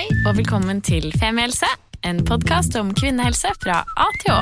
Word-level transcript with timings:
Hei 0.00 0.08
og 0.24 0.38
velkommen 0.38 0.78
til 0.80 1.10
Femihelse, 1.20 1.68
en 2.08 2.22
podkast 2.24 2.72
om 2.80 2.88
kvinnehelse 2.96 3.50
fra 3.60 3.82
A 4.00 4.06
til 4.22 4.30
Å. 4.32 4.38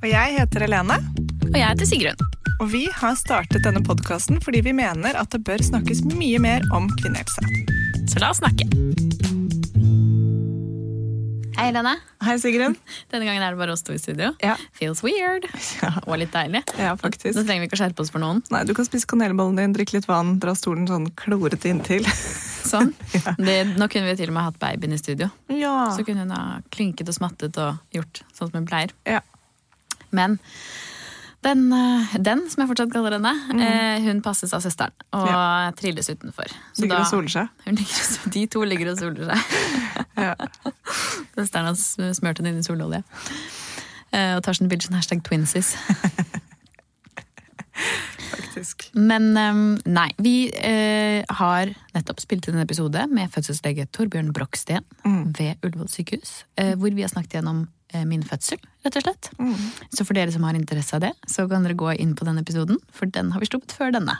Og 0.00 0.06
jeg 0.10 0.32
heter 0.34 0.64
Helene. 0.64 0.96
Og 1.44 1.54
jeg 1.54 1.62
heter 1.62 1.86
Sigrun. 1.86 2.24
Og 2.56 2.72
vi 2.72 2.80
har 2.90 3.14
startet 3.14 3.62
denne 3.62 3.84
podkasten 3.86 4.40
fordi 4.42 4.64
vi 4.66 4.72
mener 4.74 5.14
at 5.14 5.30
det 5.30 5.44
bør 5.46 5.62
snakkes 5.62 6.02
mye 6.10 6.40
mer 6.42 6.66
om 6.74 6.88
kvinnehelse. 6.96 7.38
Så 8.10 8.18
la 8.18 8.32
oss 8.34 8.40
snakke. 8.42 8.66
Hei, 11.54 11.68
Helene. 11.68 11.94
Hei, 12.26 12.34
Sigrun. 12.42 12.74
Denne 13.14 13.30
gangen 13.30 13.46
er 13.46 13.54
det 13.54 13.62
bare 13.62 13.78
oss 13.78 13.86
to 13.86 13.94
i 13.94 14.02
studio. 14.02 14.32
Ja. 14.42 14.58
Feels 14.74 15.06
weird. 15.06 15.46
Ja. 15.84 15.94
Og 16.08 16.18
litt 16.18 16.34
deilig. 16.34 16.64
Ja, 16.82 16.98
faktisk. 16.98 17.38
Nå 17.38 17.46
trenger 17.46 17.62
vi 17.62 17.70
ikke 17.70 17.78
å 17.78 17.84
skjerpe 17.84 18.02
oss 18.02 18.10
for 18.10 18.26
noen. 18.26 18.42
Nei, 18.50 18.66
Du 18.66 18.74
kan 18.74 18.90
spise 18.90 19.06
kanelbollen 19.06 19.62
din, 19.62 19.78
drikke 19.78 20.00
litt 20.00 20.10
vann, 20.10 20.40
dra 20.42 20.58
stolen 20.58 20.90
sånn 20.90 21.12
klorete 21.14 21.70
inntil. 21.70 22.02
Sånn. 22.66 22.90
Det, 23.46 23.56
nå 23.78 23.86
kunne 23.92 24.08
vi 24.10 24.16
til 24.18 24.30
og 24.32 24.36
med 24.36 24.48
hatt 24.48 24.58
babyen 24.62 24.92
i 24.96 24.98
studio. 25.00 25.30
Ja. 25.52 25.76
Så 25.96 26.04
kunne 26.06 26.24
hun 26.26 26.34
ha 26.34 26.60
klynket 26.74 27.08
og 27.12 27.16
smattet 27.16 27.56
og 27.62 27.78
gjort 27.94 28.22
sånn 28.32 28.50
som 28.50 28.58
hun 28.60 28.66
pleier. 28.68 28.92
ja. 29.08 29.22
Men 30.14 30.38
den, 31.44 31.64
eh, 31.74 32.12
den, 32.22 32.44
som 32.50 32.62
jeg 32.62 32.68
fortsatt 32.70 32.92
kaller 32.94 33.16
henne, 33.18 33.32
eh, 33.62 34.00
hun 34.06 34.20
passes 34.24 34.52
av 34.56 34.62
søsteren 34.64 34.94
og 35.14 35.74
trilles 35.78 36.08
utenfor. 36.08 36.50
Så 36.74 36.82
Ligger 36.84 36.96
da- 36.96 37.02
og 37.04 37.10
soler 37.10 37.28
seg. 37.34 37.48
Ligger, 37.66 38.30
de 38.34 38.44
to 38.50 38.62
ligger 38.64 38.92
og 38.94 38.98
soler 39.02 39.30
seg. 39.30 39.38
Ja. 40.16 40.32
Søsteren 41.36 41.66
har 41.68 41.76
sm- 41.76 42.14
smurt 42.16 42.38
henne 42.40 42.54
inn 42.54 42.62
i 42.62 42.66
sololje. 42.66 43.02
Eh, 44.14 44.32
Og 44.38 44.42
tar 44.46 44.56
sånn 44.56 44.70
bilde 44.70 44.86
som 44.88 44.96
hashtag 44.96 45.20
twinsies. 45.26 45.74
Faktisk. 48.30 48.88
Men 48.94 49.30
eh, 49.36 49.60
nei, 49.90 50.08
vi 50.22 50.34
eh, 50.54 51.22
har 51.38 51.72
nettopp 51.94 52.20
spilt 52.24 52.48
inn 52.48 52.58
en 52.58 52.64
episode 52.64 53.06
med 53.12 53.32
fødselslege 53.34 53.88
Torbjørn 53.94 54.32
Broksten 54.36 54.84
ved 55.36 55.62
Ullevål 55.62 55.90
sykehus. 55.92 56.44
Eh, 56.60 56.74
hvor 56.78 56.94
vi 56.94 57.04
har 57.04 57.12
snakket 57.12 57.38
gjennom 57.38 57.66
eh, 57.92 58.04
min 58.08 58.24
fødsel, 58.26 58.60
rett 58.86 58.98
og 59.00 59.06
slett. 59.06 59.30
Så 59.94 60.04
for 60.06 60.18
dere 60.18 60.34
som 60.34 60.46
har 60.48 60.58
interesse 60.58 60.96
av 60.96 61.04
det, 61.06 61.12
så 61.30 61.46
kan 61.50 61.66
dere 61.66 61.78
gå 61.78 61.92
inn 61.96 62.16
på 62.18 62.26
den 62.28 62.38
episoden, 62.42 62.80
for 62.92 63.06
den 63.06 63.32
har 63.34 63.42
vi 63.42 63.50
sluppet 63.50 63.76
før 63.76 63.94
denne. 63.96 64.18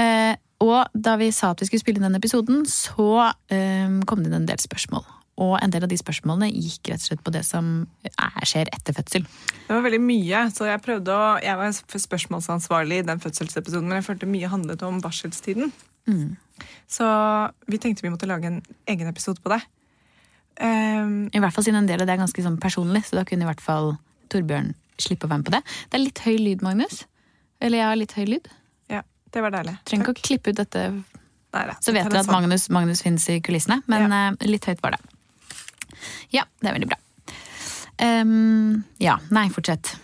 Eh, 0.00 0.34
og 0.64 0.88
da 0.94 1.16
vi 1.20 1.30
sa 1.34 1.52
at 1.52 1.60
vi 1.60 1.68
skulle 1.68 1.82
spille 1.82 2.00
inn 2.00 2.08
den 2.08 2.18
episoden, 2.18 2.64
så 2.70 3.32
eh, 3.52 4.00
kom 4.08 4.22
det 4.22 4.30
inn 4.30 4.40
en 4.42 4.48
del 4.48 4.62
spørsmål. 4.62 5.04
Og 5.42 5.56
en 5.58 5.72
del 5.72 5.82
av 5.82 5.90
de 5.90 5.98
spørsmålene 5.98 6.52
gikk 6.52 6.92
rett 6.92 7.02
og 7.02 7.08
slett 7.08 7.22
på 7.26 7.32
det 7.34 7.42
som 7.46 7.70
er, 8.06 8.44
skjer 8.46 8.70
etter 8.70 8.94
fødsel. 8.94 9.24
Det 9.66 9.72
var 9.72 9.82
veldig 9.82 10.02
mye, 10.04 10.44
så 10.54 10.68
jeg 10.68 10.82
prøvde 10.84 11.10
å 11.10 11.24
Jeg 11.42 11.58
var 11.58 11.74
spørsmålsansvarlig 11.74 13.00
i 13.02 13.06
den 13.08 13.22
fødselsepisoden, 13.22 13.88
men 13.88 13.98
jeg 13.98 14.06
følte 14.06 14.30
mye 14.30 14.50
handlet 14.52 14.84
om 14.86 15.00
barselstiden. 15.02 15.72
Så 16.86 17.06
vi 17.66 17.80
tenkte 17.82 18.04
vi 18.06 18.12
måtte 18.12 18.28
lage 18.30 18.46
en 18.46 18.60
egen 18.86 19.10
episode 19.10 19.42
på 19.42 19.50
det. 19.50 19.62
Um, 20.60 21.30
I 21.34 21.40
hvert 21.42 21.54
fall 21.54 21.66
siden 21.66 21.82
en 21.82 21.88
del 21.88 22.04
av 22.04 22.06
det 22.06 22.14
er 22.14 22.22
ganske 22.22 22.44
sånn 22.44 22.60
personlig, 22.62 23.02
så 23.08 23.18
da 23.18 23.24
kunne 23.26 23.42
i 23.42 23.48
hvert 23.48 23.64
fall 23.64 23.96
Torbjørn 24.30 24.70
slippe 25.02 25.26
å 25.26 25.32
være 25.32 25.42
med 25.42 25.48
på 25.48 25.56
det. 25.56 25.62
Det 25.90 25.98
er 25.98 26.04
litt 26.04 26.22
høy 26.22 26.36
lyd, 26.38 26.62
Magnus. 26.62 27.02
Eller 27.58 27.80
jeg 27.80 27.90
har 27.90 27.98
litt 27.98 28.14
høy 28.14 28.24
lyd. 28.36 28.46
ja, 28.92 29.02
det 29.34 29.42
var 29.42 29.54
deilig. 29.56 29.74
Trenger 29.88 30.06
ikke 30.06 30.14
å 30.14 30.26
klippe 30.28 30.54
ut 30.54 30.60
dette, 30.62 30.84
Nei, 31.54 31.64
da, 31.70 31.74
så 31.82 31.94
vet 31.94 32.06
dere 32.10 32.22
at. 32.22 32.30
Magnus, 32.30 32.68
Magnus 32.70 33.02
finnes 33.02 33.26
i 33.30 33.40
kulissene. 33.42 33.80
Men 33.90 34.10
ja. 34.10 34.22
litt 34.46 34.66
høyt 34.70 34.82
var 34.84 34.96
det. 34.96 35.13
Ja, 36.34 36.46
det 36.60 36.70
er 36.70 36.78
veldig 36.78 36.90
bra. 36.92 37.00
Um, 38.02 38.82
ja, 38.98 39.18
nei, 39.34 39.46
fortsett. 39.54 39.94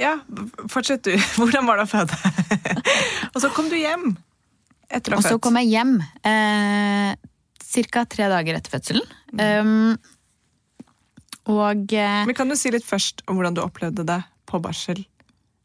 Ja, 0.00 0.18
fortsett 0.70 1.04
du. 1.04 1.12
Hvordan 1.38 1.68
var 1.68 1.78
det 1.78 1.86
å 1.86 1.92
føde? 1.92 2.16
og 3.34 3.42
så 3.42 3.50
kom 3.54 3.68
du 3.70 3.76
hjem 3.78 4.14
etter 4.90 5.14
å 5.14 5.20
Og 5.20 5.26
så 5.26 5.38
kom 5.42 5.58
jeg 5.60 5.70
hjem 5.72 5.96
eh, 6.26 7.14
ca. 7.90 8.04
tre 8.10 8.28
dager 8.30 8.58
etter 8.58 8.74
fødselen. 8.74 9.06
Um, 9.34 9.96
og 11.50 11.92
eh, 11.92 12.22
Men 12.28 12.36
kan 12.36 12.50
du 12.50 12.56
si 12.56 12.72
litt 12.72 12.86
først 12.86 13.24
om 13.28 13.38
hvordan 13.38 13.56
du 13.56 13.62
opplevde 13.64 14.06
det 14.08 14.20
på 14.48 14.60
barsel 14.62 15.02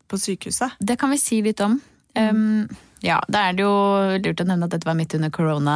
på 0.09 0.17
sykehuset? 0.17 0.77
Det 0.79 0.97
kan 0.99 1.13
vi 1.13 1.19
si 1.21 1.41
litt 1.45 1.61
om. 1.63 1.77
Um, 2.17 2.65
ja, 3.05 3.19
Da 3.31 3.47
er 3.47 3.55
det 3.55 3.63
jo 3.63 3.75
lurt 4.19 4.41
å 4.41 4.47
nevne 4.47 4.67
at 4.67 4.73
dette 4.73 4.89
var 4.89 4.97
midt 4.97 5.13
under 5.15 5.31
corona, 5.33 5.75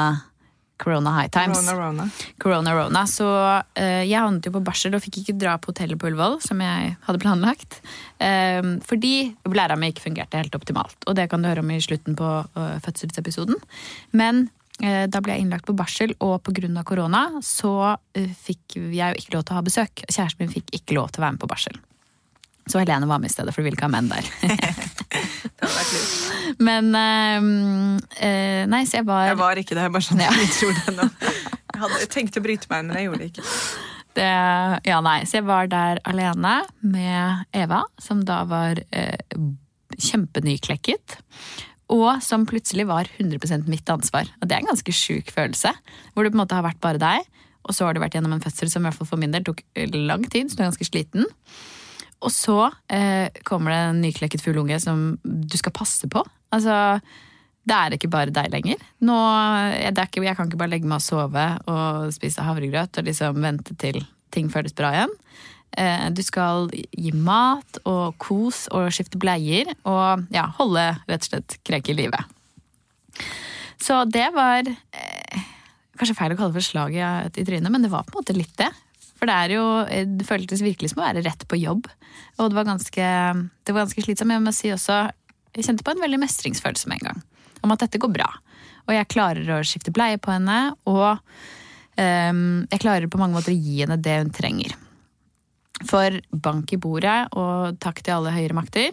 corona 0.78 1.12
high 1.12 1.30
times. 1.30 1.58
Corona 1.58 1.86
Rona. 1.86 2.10
Corona, 2.38 2.74
rona. 2.76 3.04
Så 3.08 3.28
eh, 3.76 4.04
jeg 4.08 4.20
havnet 4.20 4.48
jo 4.48 4.54
på 4.56 4.64
barsel 4.66 4.96
og 4.98 5.04
fikk 5.04 5.22
ikke 5.22 5.38
dra 5.40 5.56
på 5.62 5.72
hotellet 5.72 6.00
på 6.00 6.10
Ullevål, 6.10 6.40
som 6.44 6.62
jeg 6.64 6.96
hadde 7.06 7.22
planlagt. 7.24 7.80
Um, 8.24 8.76
fordi 8.86 9.34
blæra 9.48 9.78
mi 9.80 9.92
ikke 9.94 10.08
fungerte 10.08 10.40
helt 10.40 10.56
optimalt. 10.58 10.98
Og 11.08 11.18
det 11.20 11.30
kan 11.32 11.44
du 11.44 11.50
høre 11.50 11.64
om 11.64 11.72
i 11.72 11.80
slutten 11.84 12.18
på 12.20 12.34
uh, 12.44 12.76
fødselsepisoden. 12.84 13.60
Men 14.18 14.48
eh, 14.82 15.06
da 15.12 15.22
ble 15.24 15.38
jeg 15.38 15.46
innlagt 15.46 15.68
på 15.70 15.78
barsel, 15.78 16.16
og 16.24 16.42
pga. 16.44 16.84
korona 16.84 17.26
så 17.46 17.96
eh, 18.16 18.30
fikk 18.30 18.78
jeg 18.78 19.14
jo 19.14 19.24
ikke 19.24 19.36
lov 19.38 19.48
til 19.48 19.56
å 19.56 19.60
ha 19.60 19.66
besøk. 19.66 20.06
Kjæresten 20.10 20.46
min 20.46 20.54
fikk 20.54 20.74
ikke 20.74 20.98
lov 21.00 21.12
til 21.12 21.22
å 21.22 21.28
være 21.28 21.38
med 21.38 21.44
på 21.44 21.52
barsel. 21.52 21.82
Så 22.68 22.80
Helene 22.80 23.08
var 23.10 23.20
med 23.20 23.28
i 23.28 23.34
stedet, 23.34 23.52
for 23.52 23.60
du 23.60 23.68
ville 23.68 23.76
ikke 23.76 23.90
ha 23.90 23.92
menn 23.92 24.08
der. 24.12 24.24
Det 24.44 25.68
hadde 25.68 25.76
vært 25.76 25.94
lurt. 25.96 26.43
Men 26.60 26.92
ehm, 26.98 27.50
eh, 28.20 28.64
Nei, 28.70 28.84
så 28.90 29.00
jeg 29.00 29.08
var, 29.08 29.26
Jeg 29.32 29.40
var 29.40 29.60
ikke 29.62 29.78
det, 29.80 29.88
bare 29.94 30.06
sånn 30.06 30.22
Ja. 30.24 30.30
jeg 30.38 30.52
tror 30.58 30.78
det 30.78 30.96
nå. 31.00 31.08
Jeg, 31.24 31.82
hadde, 31.82 32.00
jeg 32.04 32.10
tenkte 32.14 32.42
å 32.42 32.46
bryte 32.46 32.70
meg 32.70 32.84
inn, 32.84 32.92
men 32.92 33.00
jeg 33.00 33.08
gjorde 33.10 33.22
det 33.24 33.30
ikke. 33.32 33.46
det, 34.20 34.30
Ja, 34.92 35.00
nei, 35.06 35.18
så 35.26 35.40
jeg 35.40 35.48
var 35.50 35.70
der 35.72 36.02
alene 36.06 36.56
med 36.86 37.46
Eva, 37.64 37.84
som 38.02 38.22
da 38.28 38.44
var 38.50 38.82
eh, 38.94 39.18
kjempenyklekket. 39.98 41.18
Og 41.94 42.22
som 42.26 42.46
plutselig 42.50 42.86
var 42.90 43.10
100% 43.20 43.68
mitt 43.70 43.90
ansvar. 43.92 44.30
Og 44.42 44.48
det 44.48 44.56
er 44.56 44.64
en 44.64 44.72
ganske 44.72 44.94
sjuk 44.96 45.30
følelse. 45.36 45.74
Hvor 46.14 46.24
det 46.26 46.32
på 46.34 46.38
en 46.40 46.44
måte 46.46 46.58
har 46.58 46.66
vært 46.66 46.82
bare 46.82 47.02
deg, 47.02 47.28
og 47.64 47.76
så 47.76 47.86
har 47.88 47.96
du 47.96 48.02
vært 48.04 48.16
gjennom 48.18 48.34
en 48.36 48.44
fødsel 48.44 48.72
som 48.72 48.84
i 48.84 48.90
hvert 48.90 48.98
fall 48.98 49.10
for 49.14 49.22
min 49.22 49.32
del 49.34 49.46
tok 49.48 49.62
lang 49.96 50.26
tid, 50.32 50.50
så 50.50 50.58
du 50.58 50.64
er 50.64 50.70
ganske 50.72 50.88
sliten. 50.88 51.28
Og 52.24 52.32
så 52.32 52.58
eh, 52.92 53.28
kommer 53.48 53.74
det 53.74 53.80
en 53.90 54.02
nyklekket 54.04 54.44
fugleunge 54.44 54.80
som 54.84 55.14
du 55.24 55.58
skal 55.60 55.76
passe 55.76 56.08
på. 56.12 56.24
Altså, 56.54 56.78
det 57.64 57.78
er 57.78 57.96
ikke 57.96 58.12
bare 58.12 58.34
deg 58.34 58.52
lenger. 58.54 58.82
Nå, 59.06 59.18
jeg, 59.80 59.96
ikke, 59.96 60.24
jeg 60.26 60.38
kan 60.38 60.50
ikke 60.50 60.60
bare 60.60 60.74
legge 60.76 60.90
meg 60.90 61.00
og 61.00 61.06
sove 61.06 61.46
og 61.72 62.14
spise 62.16 62.44
havregrøt 62.44 63.00
og 63.00 63.08
liksom 63.08 63.40
vente 63.44 63.76
til 63.80 64.02
ting 64.34 64.50
føles 64.52 64.76
bra 64.76 64.92
igjen. 64.96 65.14
Eh, 65.80 66.06
du 66.14 66.22
skal 66.26 66.68
gi 66.74 67.14
mat 67.16 67.80
og 67.90 68.18
kos 68.22 68.68
og 68.74 68.92
skifte 68.94 69.18
bleier 69.22 69.72
og 69.90 70.28
ja, 70.34 70.46
holde 70.60 70.86
rett 71.08 71.26
og 71.26 71.32
slett 71.32 71.58
krek 71.66 71.90
i 71.90 71.98
live. 71.98 72.20
Så 73.82 74.04
det 74.10 74.28
var 74.36 74.68
eh, 74.68 75.48
kanskje 76.00 76.18
feil 76.18 76.36
å 76.36 76.40
kalle 76.40 76.54
det 76.54 76.60
for 76.60 76.68
slag 76.68 76.98
i, 76.98 77.06
trynet, 77.40 77.72
men 77.74 77.86
det 77.86 77.92
var 77.94 78.06
på 78.06 78.14
en 78.14 78.22
måte 78.22 78.38
litt 78.38 78.54
det. 78.60 78.70
For 79.18 79.30
det, 79.30 79.56
jo, 79.56 79.66
eh, 79.88 80.06
det 80.08 80.28
føltes 80.28 80.64
virkelig 80.66 80.94
som 80.94 81.02
å 81.02 81.08
være 81.08 81.26
rett 81.26 81.48
på 81.50 81.60
jobb. 81.62 81.90
Og 82.38 82.50
det 82.52 82.60
var 82.60 82.70
ganske, 82.70 83.10
det 83.66 83.74
var 83.74 83.86
ganske 83.86 84.06
slitsomt. 84.06 84.36
Jeg 84.36 84.46
må 84.46 84.54
si 84.56 84.72
også, 84.74 85.00
jeg 85.54 85.68
kjente 85.68 85.86
på 85.86 85.94
en 85.94 86.04
veldig 86.04 86.22
mestringsfølelse 86.24 86.90
med 86.90 87.02
en 87.02 87.12
gang. 87.12 87.20
Om 87.64 87.76
at 87.76 87.86
dette 87.86 88.02
går 88.02 88.12
bra. 88.14 88.30
Og 88.88 88.96
jeg 88.96 89.12
klarer 89.12 89.52
å 89.56 89.64
skifte 89.66 89.94
bleie 89.96 90.20
på 90.20 90.34
henne, 90.34 90.74
og 90.90 91.22
um, 91.96 92.64
jeg 92.68 92.82
klarer 92.84 93.08
på 93.08 93.22
mange 93.22 93.38
måter 93.38 93.54
å 93.54 93.60
gi 93.60 93.80
henne 93.84 94.00
det 94.02 94.18
hun 94.20 94.34
trenger. 94.36 94.74
For 95.88 96.20
bank 96.32 96.74
i 96.76 96.80
bordet, 96.82 97.30
og 97.38 97.80
takk 97.84 98.04
til 98.04 98.18
alle 98.18 98.34
høyere 98.36 98.58
makter. 98.58 98.92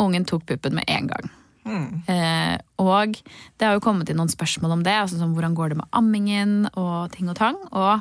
Ungen 0.00 0.24
tok 0.28 0.46
puppen 0.48 0.78
med 0.78 0.88
en 0.88 1.10
gang. 1.10 1.30
Eh, 1.70 2.56
og 2.80 3.18
det 3.20 3.66
har 3.66 3.76
jo 3.76 3.82
kommet 3.84 4.08
inn 4.10 4.18
noen 4.20 4.32
spørsmål 4.32 4.78
om 4.78 4.84
det. 4.86 4.96
Altså 4.96 5.20
som 5.20 5.34
hvordan 5.36 5.56
går 5.58 5.72
det 5.72 5.80
med 5.82 5.90
ammingen 5.96 6.54
og 6.72 7.12
ting 7.14 7.30
og 7.30 7.38
tang. 7.38 7.58
Og 7.70 8.00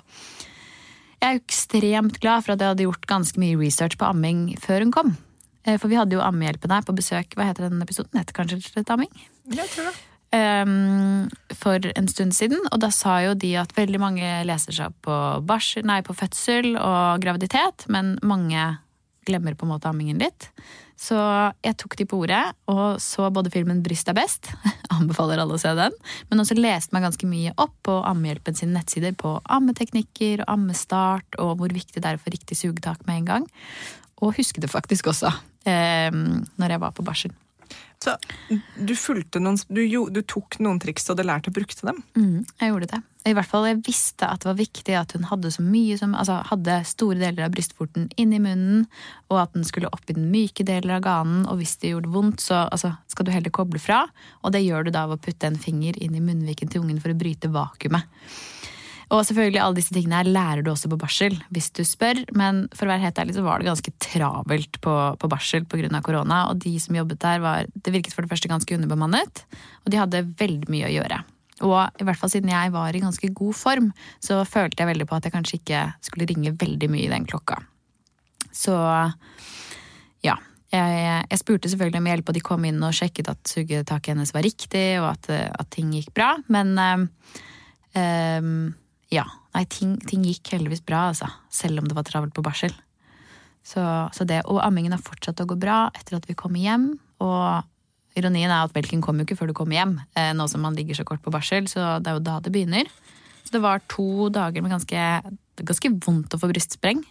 jeg 1.19 1.27
er 1.27 1.41
ekstremt 1.41 2.19
glad 2.23 2.45
for 2.45 2.55
at 2.55 2.63
jeg 2.63 2.73
hadde 2.73 2.87
gjort 2.87 3.09
ganske 3.09 3.41
mye 3.41 3.59
research 3.59 3.99
på 3.99 4.07
amming 4.07 4.53
før 4.63 4.85
hun 4.85 4.95
kom. 4.95 5.17
Eh, 5.65 5.77
For 5.79 5.91
vi 5.91 5.97
hadde 5.99 6.15
jo 6.15 6.23
Ammehjelpen 6.23 6.71
her 6.71 6.85
på 6.87 6.95
besøk. 6.95 7.35
Hva 7.35 7.49
heter 7.49 7.67
den 7.67 7.81
episoden? 7.83 8.19
Heter 8.19 8.37
kanskje 8.37 8.61
slett 8.63 8.91
amming? 8.93 9.11
Jeg 9.49 9.67
tror 9.73 9.89
det. 9.89 9.95
um, 10.31 11.29
for 11.57 11.85
en 11.95 12.07
stund 12.07 12.35
siden, 12.37 12.59
og 12.71 12.79
da 12.83 12.91
sa 12.93 13.19
jo 13.25 13.33
de 13.33 13.55
at 13.57 13.73
veldig 13.73 13.99
mange 14.01 14.27
leser 14.45 14.75
seg 14.75 14.91
opp 14.91 14.99
på, 15.07 15.15
barsel, 15.49 15.87
nei, 15.89 16.03
på 16.05 16.13
fødsel 16.13 16.75
og 16.77 17.23
graviditet, 17.23 17.87
men 17.89 18.17
mange 18.21 18.77
glemmer 19.25 19.57
på 19.57 19.65
en 19.65 19.73
måte 19.73 19.89
ammingen 19.89 20.21
litt. 20.21 20.51
Så 20.99 21.17
jeg 21.63 21.77
tok 21.79 21.95
de 21.95 22.05
på 22.09 22.17
ordet 22.25 22.41
og 22.67 22.99
så 22.99 23.29
både 23.31 23.51
filmen 23.53 23.81
'Bryst 23.83 24.09
er 24.11 24.17
best', 24.17 24.51
anbefaler 24.97 25.39
alle 25.39 25.55
å 25.55 25.61
se 25.61 25.71
den, 25.77 25.95
men 26.29 26.43
også 26.43 26.57
leste 26.59 26.93
meg 26.93 27.07
ganske 27.07 27.29
mye 27.29 27.53
opp 27.57 27.75
på 27.87 27.99
Ammehjelpen 28.09 28.57
sine 28.57 28.75
nettsider 28.75 29.15
på 29.15 29.37
ammeteknikker 29.47 30.43
og 30.43 30.53
ammestart 30.57 31.39
og 31.39 31.57
hvor 31.57 31.73
viktig 31.73 32.01
det 32.03 32.05
er 32.05 32.19
å 32.19 32.23
få 32.23 32.33
riktig 32.35 32.57
sugetak 32.59 33.05
med 33.07 33.21
en 33.21 33.29
gang. 33.33 33.47
Og 34.19 34.35
husket 34.35 34.65
det 34.65 34.73
faktisk 34.73 35.07
også 35.13 35.31
eh, 35.69 36.09
når 36.59 36.75
jeg 36.75 36.83
var 36.83 36.97
på 36.97 37.05
barsel. 37.05 37.35
Så 37.99 38.15
du 38.79 38.93
fulgte 38.95 39.41
noen 39.43 39.57
du, 39.67 39.81
du 39.83 40.21
tok 40.23 40.55
noen 40.63 40.79
triks 40.79 41.03
og 41.07 41.17
hadde 41.17 41.27
lært 41.27 41.49
og 41.49 41.55
brukte 41.57 41.87
dem? 41.87 41.99
Mm, 42.15 42.45
jeg 42.61 42.71
gjorde 42.71 42.91
det. 42.93 42.99
I 43.27 43.33
hvert 43.35 43.49
fall 43.51 43.65
jeg 43.67 43.81
visste 43.83 44.29
at 44.29 44.39
det 44.41 44.47
var 44.47 44.57
viktig 44.61 44.95
at 44.95 45.13
hun 45.17 45.27
hadde 45.27 45.51
så 45.51 45.63
mye 45.65 45.97
som, 45.99 46.13
altså 46.15 46.37
hadde 46.47 46.77
store 46.87 47.19
deler 47.19 47.45
av 47.45 47.51
brystvorten 47.51 48.07
inn 48.15 48.31
i 48.33 48.39
munnen, 48.39 48.85
og 49.27 49.41
at 49.41 49.51
den 49.57 49.67
skulle 49.67 49.91
opp 49.91 50.07
i 50.07 50.15
den 50.15 50.29
myke 50.31 50.63
delen 50.65 50.95
av 50.95 51.03
ganen, 51.03 51.43
og 51.51 51.59
hvis 51.59 51.75
det 51.81 51.91
gjorde 51.91 52.13
vondt, 52.13 52.45
så 52.45 52.63
altså, 52.69 52.93
skal 53.11 53.27
du 53.27 53.33
heller 53.35 53.53
koble 53.53 53.81
fra. 53.83 54.05
Og 54.47 54.55
det 54.55 54.63
gjør 54.63 54.87
du 54.87 54.93
da 54.95 55.03
ved 55.09 55.19
å 55.19 55.25
putte 55.27 55.51
en 55.51 55.59
finger 55.59 55.99
inn 55.99 56.15
i 56.15 56.23
munnviken 56.23 56.71
til 56.71 56.85
ungen 56.85 57.03
for 57.03 57.11
å 57.11 57.19
bryte 57.19 57.51
vakuumet. 57.51 58.07
Og 59.09 59.23
selvfølgelig 59.25 59.61
alle 59.63 59.77
disse 59.79 59.93
tingene 59.93 60.19
her 60.19 60.29
lærer 60.29 60.61
du 60.61 60.69
også 60.69 60.89
på 60.91 60.99
barsel, 61.01 61.33
hvis 61.49 61.71
du 61.73 61.81
spør. 61.87 62.21
Men 62.37 62.67
for 62.77 62.85
å 62.85 62.91
være 62.91 63.07
helt 63.07 63.21
ærlig 63.21 63.33
så 63.39 63.45
var 63.45 63.61
det 63.61 63.69
ganske 63.69 63.93
travelt 64.05 64.77
på, 64.85 64.95
på 65.17 65.29
barsel 65.31 65.65
pga. 65.65 66.01
korona. 66.05 66.43
Og 66.51 66.59
de 66.61 66.75
som 66.81 66.97
jobbet 66.97 67.21
der, 67.23 67.41
var, 67.41 67.65
det 67.73 67.93
virket 67.95 68.13
for 68.13 68.25
det 68.25 68.29
første 68.29 68.51
ganske 68.51 68.75
underbemannet. 68.77 69.43
Og 69.81 69.89
de 69.89 69.97
hadde 69.97 70.27
veldig 70.37 70.69
mye 70.69 70.89
å 70.91 70.93
gjøre. 70.93 71.23
Og 71.65 71.79
i 71.99 72.05
hvert 72.07 72.19
fall 72.19 72.31
siden 72.31 72.51
jeg 72.53 72.71
var 72.71 72.95
i 72.95 73.01
ganske 73.01 73.31
god 73.35 73.57
form, 73.57 73.89
så 74.23 74.43
følte 74.47 74.83
jeg 74.83 74.91
veldig 74.93 75.07
på 75.09 75.17
at 75.17 75.25
jeg 75.27 75.33
kanskje 75.33 75.57
ikke 75.57 75.81
skulle 76.05 76.27
ringe 76.29 76.53
veldig 76.61 76.89
mye 76.93 77.07
i 77.07 77.11
den 77.11 77.25
klokka. 77.27 77.57
Så 78.53 78.75
ja. 80.25 80.37
Jeg, 80.69 81.25
jeg 81.25 81.41
spurte 81.41 81.69
selvfølgelig 81.71 81.97
om 81.97 82.07
hjelp, 82.11 82.29
og 82.29 82.37
de 82.37 82.43
kom 82.45 82.65
inn 82.69 82.83
og 82.85 82.93
sjekket 82.93 83.31
at 83.31 83.49
sugetaket 83.49 84.13
hennes 84.13 84.31
var 84.35 84.45
riktig, 84.45 84.85
og 85.01 85.07
at, 85.15 85.31
at 85.33 85.71
ting 85.73 85.89
gikk 85.97 86.13
bra. 86.13 86.35
Men 86.53 86.77
um, 86.77 88.67
ja. 89.13 89.25
Nei, 89.55 89.65
ting, 89.65 89.97
ting, 90.05 90.23
gikk 90.27 90.53
heldigvis 90.53 90.83
bra, 90.85 91.07
altså. 91.09 91.29
Selv 91.53 91.81
om 91.81 91.89
det 91.89 91.97
var 91.97 92.05
travelt 92.07 92.35
på 92.35 92.45
barsel. 92.45 92.73
Så, 93.65 93.81
så 94.15 94.25
det, 94.29 94.43
og 94.49 94.61
ammingen 94.63 94.93
har 94.95 95.03
fortsatt 95.03 95.41
å 95.41 95.47
gå 95.49 95.57
bra 95.59 95.87
etter 95.97 96.19
at 96.19 96.27
vi 96.29 96.37
kommer 96.37 96.61
hjem. 96.61 96.91
Og 97.25 98.19
ironien 98.19 98.51
er 98.51 98.63
at 98.63 98.75
melken 98.75 99.03
kommer 99.05 99.23
jo 99.23 99.29
ikke 99.29 99.39
før 99.41 99.51
du 99.51 99.57
kommer 99.57 99.79
hjem, 99.79 99.97
eh, 100.17 100.31
nå 100.37 100.45
som 100.51 100.63
man 100.65 100.77
ligger 100.77 100.97
så 100.97 101.05
kort 101.07 101.23
på 101.25 101.33
barsel. 101.33 101.67
Så 101.71 101.97
det 102.03 102.11
er 102.11 102.19
jo 102.19 102.25
da 102.25 102.39
det 102.43 102.53
begynner. 102.53 102.89
Så 103.43 103.55
det 103.57 103.63
var 103.65 103.81
to 103.89 104.29
dager 104.33 104.61
med 104.61 104.75
ganske, 104.75 105.05
ganske 105.57 105.95
vondt 106.05 106.35
å 106.35 106.41
få 106.41 106.51
brystspreng. 106.51 107.01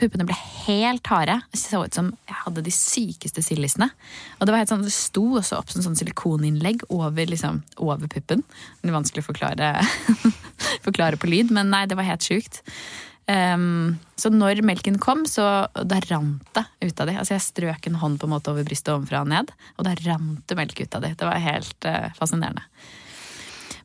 Puppene 0.00 0.24
ble 0.24 0.36
helt 0.36 1.08
harde. 1.12 1.36
Det 1.52 1.60
så 1.60 1.82
ut 1.84 1.96
som 1.96 2.10
jeg 2.28 2.36
hadde 2.42 2.64
de 2.64 2.72
sykeste 2.72 3.42
sildisene. 3.44 3.90
Og 4.38 4.46
det 4.46 4.54
var 4.54 4.62
helt 4.62 4.72
sånn, 4.72 4.84
det 4.86 4.94
sto 4.94 5.24
også 5.40 5.58
opp 5.58 5.72
som 5.72 5.84
sånn 5.84 5.98
silikoninnlegg 5.98 6.86
over, 6.88 7.28
liksom, 7.28 7.60
over 7.84 8.08
puppen. 8.12 8.44
Det 8.80 8.88
er 8.88 8.96
vanskelig 8.96 9.24
å 9.24 9.28
forklare, 9.28 9.72
forklare 10.84 11.20
på 11.20 11.30
lyd, 11.30 11.52
men 11.54 11.72
nei, 11.72 11.86
det 11.90 11.98
var 11.98 12.08
helt 12.08 12.26
sjukt. 12.26 12.62
Um, 13.30 13.98
så 14.18 14.30
når 14.32 14.62
melken 14.66 14.96
kom, 14.98 15.22
så 15.28 15.44
da 15.74 16.00
rant 16.08 16.48
det 16.56 16.64
ut 16.82 17.02
av 17.02 17.10
de. 17.10 17.18
Altså 17.20 17.36
jeg 17.36 17.44
strøk 17.44 17.86
en 17.86 18.00
hånd 18.00 18.18
på 18.18 18.26
en 18.26 18.32
måte 18.32 18.50
over 18.50 18.66
brystet 18.66 18.90
ovenfra 18.94 19.22
og 19.22 19.30
ned, 19.30 19.52
og 19.78 19.86
da 19.86 19.94
rant 20.02 20.42
det 20.50 20.58
melk 20.58 20.82
ut 20.82 20.96
av 20.98 21.04
de. 21.04 21.12
Det 21.14 21.28
var 21.28 21.44
helt 21.44 21.86
uh, 21.86 22.10
fascinerende. 22.18 22.64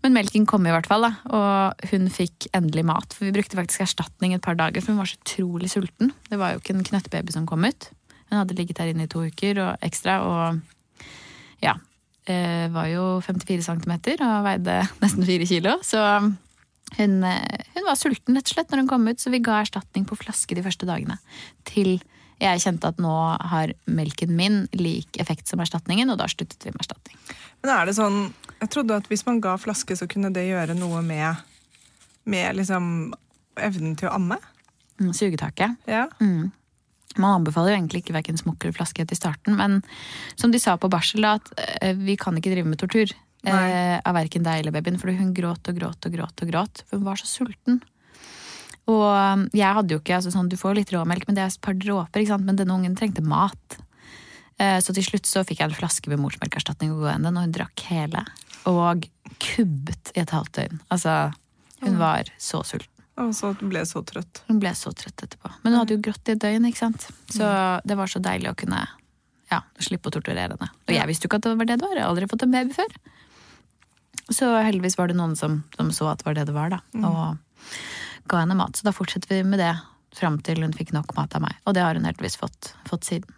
Men 0.06 0.13
melken 0.13 0.45
kom 0.50 0.65
i 0.68 0.74
hvert 0.74 0.86
fall, 0.89 1.06
da, 1.07 1.12
og 1.33 1.89
hun 1.89 2.09
fikk 2.13 2.45
endelig 2.53 2.83
mat. 2.86 3.13
For 3.15 3.25
vi 3.25 3.33
brukte 3.33 3.57
faktisk 3.57 3.86
erstatning 3.86 4.36
et 4.36 4.44
par 4.45 4.57
dager, 4.57 4.83
for 4.83 4.94
hun 4.94 5.01
var 5.01 5.09
så 5.09 5.18
utrolig 5.18 5.71
sulten. 5.74 6.12
Det 6.30 6.38
var 6.42 6.53
jo 6.53 6.62
ikke 6.62 6.75
en 6.75 6.86
knøttbaby 6.86 7.33
som 7.33 7.47
kom 7.50 7.65
ut. 7.65 7.89
Hun 8.30 8.38
hadde 8.38 8.57
ligget 8.57 8.81
her 8.81 8.92
inne 8.92 9.07
i 9.07 9.12
to 9.12 9.24
uker 9.25 9.62
og 9.63 9.86
ekstra, 9.86 10.19
og 10.25 11.06
ja. 11.65 11.77
Eh, 12.25 12.65
var 12.74 12.88
jo 12.89 13.19
54 13.21 13.62
cm 13.62 13.92
og 14.25 14.45
veide 14.47 14.80
nesten 15.03 15.25
4 15.27 15.45
kilo, 15.45 15.75
så 15.86 16.01
hun, 16.98 17.24
eh, 17.24 17.64
hun, 17.74 17.86
var 17.86 17.98
sulten 18.00 18.38
rett 18.38 18.50
og 18.50 18.56
slett 18.56 18.72
når 18.72 18.84
hun 18.84 18.92
kom 18.92 19.08
ut, 19.10 19.22
så 19.22 19.32
vi 19.34 19.42
ga 19.44 19.62
erstatning 19.64 20.06
på 20.08 20.18
flaske 20.20 20.58
de 20.58 20.64
første 20.66 20.88
dagene. 20.88 21.18
Til 21.68 21.98
jeg 22.42 22.62
kjente 22.66 22.90
at 22.92 22.98
nå 23.00 23.14
har 23.52 23.72
melken 23.88 24.34
min 24.36 24.66
lik 24.76 25.20
effekt 25.22 25.48
som 25.48 25.62
erstatningen, 25.64 26.10
og 26.12 26.20
da 26.20 26.28
sluttet 26.32 26.66
vi 26.66 26.74
med 26.74 26.84
erstatning. 26.84 27.20
Men 27.64 27.72
er 27.78 27.88
det 27.88 27.96
sånn, 27.98 28.34
Jeg 28.56 28.70
trodde 28.72 28.96
at 28.96 29.08
hvis 29.12 29.26
man 29.28 29.42
ga 29.44 29.58
flaske, 29.60 29.96
så 30.00 30.08
kunne 30.08 30.32
det 30.32 30.46
gjøre 30.48 30.78
noe 30.80 31.02
med, 31.04 31.42
med 32.24 32.56
liksom 32.56 33.14
evnen 33.60 33.98
til 34.00 34.08
å 34.08 34.14
amme? 34.16 34.38
Mm, 35.02 35.12
sugetaket. 35.12 35.76
Ja. 35.86 36.06
Mm. 36.24 36.54
Man 37.20 37.42
anbefaler 37.42 37.74
jo 37.74 37.76
egentlig 37.76 38.04
ikke 38.04 38.16
verken 38.16 38.40
smokk 38.40 38.64
eller 38.64 38.78
flaske 38.78 39.04
til 39.04 39.20
starten, 39.20 39.58
men 39.60 39.81
som 40.40 40.56
de 40.56 40.60
sa 40.60 40.78
på 40.80 40.90
barsel, 40.92 41.28
at 41.28 41.52
eh, 41.81 41.96
vi 42.00 42.16
kan 42.20 42.40
ikke 42.40 42.54
drive 42.56 42.72
med 42.72 42.80
tortur 42.80 43.12
eh, 43.51 43.97
av 44.01 44.15
verken 44.18 44.45
deg 44.45 44.62
eller 44.62 44.75
babyen, 44.75 45.00
for 45.01 45.13
hun 45.13 45.33
gråt 45.36 45.69
og 45.71 45.77
gråt 45.77 46.07
og 46.07 46.15
gråt, 46.18 46.42
og 46.42 46.51
gråt, 46.51 46.83
for 46.88 47.00
hun 47.00 47.07
var 47.07 47.21
så 47.21 47.30
sulten. 47.30 47.81
Og 48.92 49.01
um, 49.01 49.47
jeg 49.56 49.77
hadde 49.77 49.95
jo 49.95 50.01
ikke 50.01 50.19
altså 50.19 50.31
sånn, 50.33 50.50
Du 50.51 50.59
får 50.62 50.77
litt 50.77 50.92
råmelk, 50.94 51.25
men 51.27 51.38
det 51.38 51.42
er 51.45 51.50
et 51.50 51.63
par 51.63 51.77
dråper. 51.77 52.25
Men 52.38 52.59
denne 52.59 52.75
ungen 52.75 52.97
trengte 52.97 53.24
mat. 53.25 53.80
Eh, 54.62 54.77
så 54.80 54.94
til 54.95 55.03
slutt 55.03 55.27
så 55.27 55.44
fikk 55.44 55.62
jeg 55.62 55.71
en 55.71 55.77
flaske 55.77 56.12
med 56.12 56.21
morsmelkerstatning 56.21 56.94
å 56.94 57.00
gå 57.00 57.07
igjen 57.09 57.25
og 57.31 57.39
hun 57.42 57.56
drakk 57.56 57.86
hele. 57.89 58.21
Og 58.69 59.07
kubbet 59.42 60.13
i 60.13 60.21
et 60.21 60.33
halvt 60.33 60.59
døgn. 60.59 60.83
Altså, 60.94 61.15
hun 61.81 61.97
var 62.00 62.30
så 62.38 62.62
sulten. 62.63 62.92
Og 63.21 63.31
så 63.36 63.53
ble 63.57 63.81
så 63.88 64.01
trøtt. 64.03 64.44
Hun 64.50 64.59
ble 64.59 64.74
så 64.75 64.92
trøtt 64.95 65.24
etterpå. 65.24 65.50
Men 65.63 65.74
hun 65.74 65.81
hadde 65.81 65.95
jo 65.95 66.03
grått 66.03 66.30
i 66.30 66.36
et 66.36 66.44
døgn, 66.44 66.68
ikke 66.69 66.83
sant. 66.83 67.07
Så 67.31 67.47
det 67.88 67.97
var 67.97 68.12
så 68.12 68.19
deilig 68.24 68.51
å 68.51 68.57
kunne 68.59 68.81
ja, 69.51 69.62
slippe 69.80 70.12
å 70.12 70.15
torturere 70.15 70.56
henne. 70.56 70.69
Og 70.88 70.94
jeg 70.94 71.09
visste 71.09 71.25
jo 71.25 71.31
ikke 71.31 71.39
at 71.39 71.47
det 71.47 71.53
var 71.62 71.69
det 71.69 71.77
det 71.80 71.88
var. 71.88 71.95
Jeg 71.95 72.03
har 72.03 72.12
aldri 72.12 72.30
fått 72.31 72.45
en 72.45 72.56
baby 72.56 72.75
før. 72.75 72.97
Så 74.33 74.50
heldigvis 74.57 74.98
var 74.98 75.12
det 75.12 75.18
noen 75.19 75.36
som, 75.38 75.60
som 75.75 75.92
så 75.94 76.10
at 76.12 76.24
det 76.24 76.30
var 76.30 76.38
det 76.38 76.48
det 76.50 76.56
var, 76.56 76.74
da. 76.74 76.80
Og 77.06 78.30
ga 78.31 78.42
henne 78.42 78.57
mat. 78.57 78.77
Så 78.77 78.88
da 78.88 78.94
fortsetter 78.95 79.36
vi 79.36 79.44
med 79.45 79.62
det 79.62 79.74
fram 80.16 80.39
til 80.45 80.63
hun 80.63 80.74
fikk 80.74 80.94
nok 80.95 81.13
mat 81.18 81.36
av 81.38 81.44
meg. 81.45 81.57
Og 81.66 81.75
det 81.77 81.83
har 81.86 81.98
hun 81.98 82.07
heldigvis 82.07 82.39
fått, 82.42 82.74
fått 82.89 83.07
siden. 83.10 83.36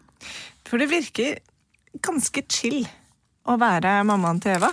For 0.68 0.80
det 0.82 0.90
virker 0.92 1.40
ganske 2.06 2.44
chill 2.52 2.86
å 3.48 3.58
være 3.60 4.00
mammaen 4.08 4.40
til 4.44 4.58
Eva. 4.58 4.70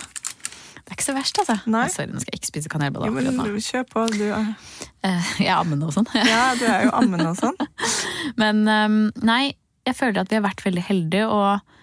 Det 0.85 0.93
er 0.93 0.97
ikke 0.99 1.07
så 1.07 1.15
verst, 1.17 1.39
altså. 1.41 1.55
Nei. 1.71 1.85
Sorry, 1.89 2.11
nå 2.13 2.21
skal 2.21 2.35
jeg 2.35 2.41
ikke 2.43 2.51
spise 2.51 2.69
kanelboller. 2.69 3.09
Jo, 3.09 3.31
men 3.33 3.61
kjør 3.65 3.85
på. 3.89 4.03
Du 4.13 4.25
er... 4.27 4.51
Eh, 5.01 5.29
jeg 5.41 5.49
er 5.49 5.57
ammende 5.57 5.87
og 5.89 5.95
sånn. 5.95 6.05
ja, 6.33 6.51
du 6.59 6.65
er 6.69 6.85
jo 6.85 6.91
ammende 6.93 7.31
og 7.31 7.39
sånn. 7.39 7.57
men 8.41 8.61
um, 8.69 8.99
nei, 9.25 9.55
jeg 9.87 9.97
føler 9.97 10.21
at 10.21 10.29
vi 10.29 10.37
har 10.37 10.45
vært 10.45 10.61
veldig 10.65 10.83
heldige, 10.85 11.25
og 11.25 11.73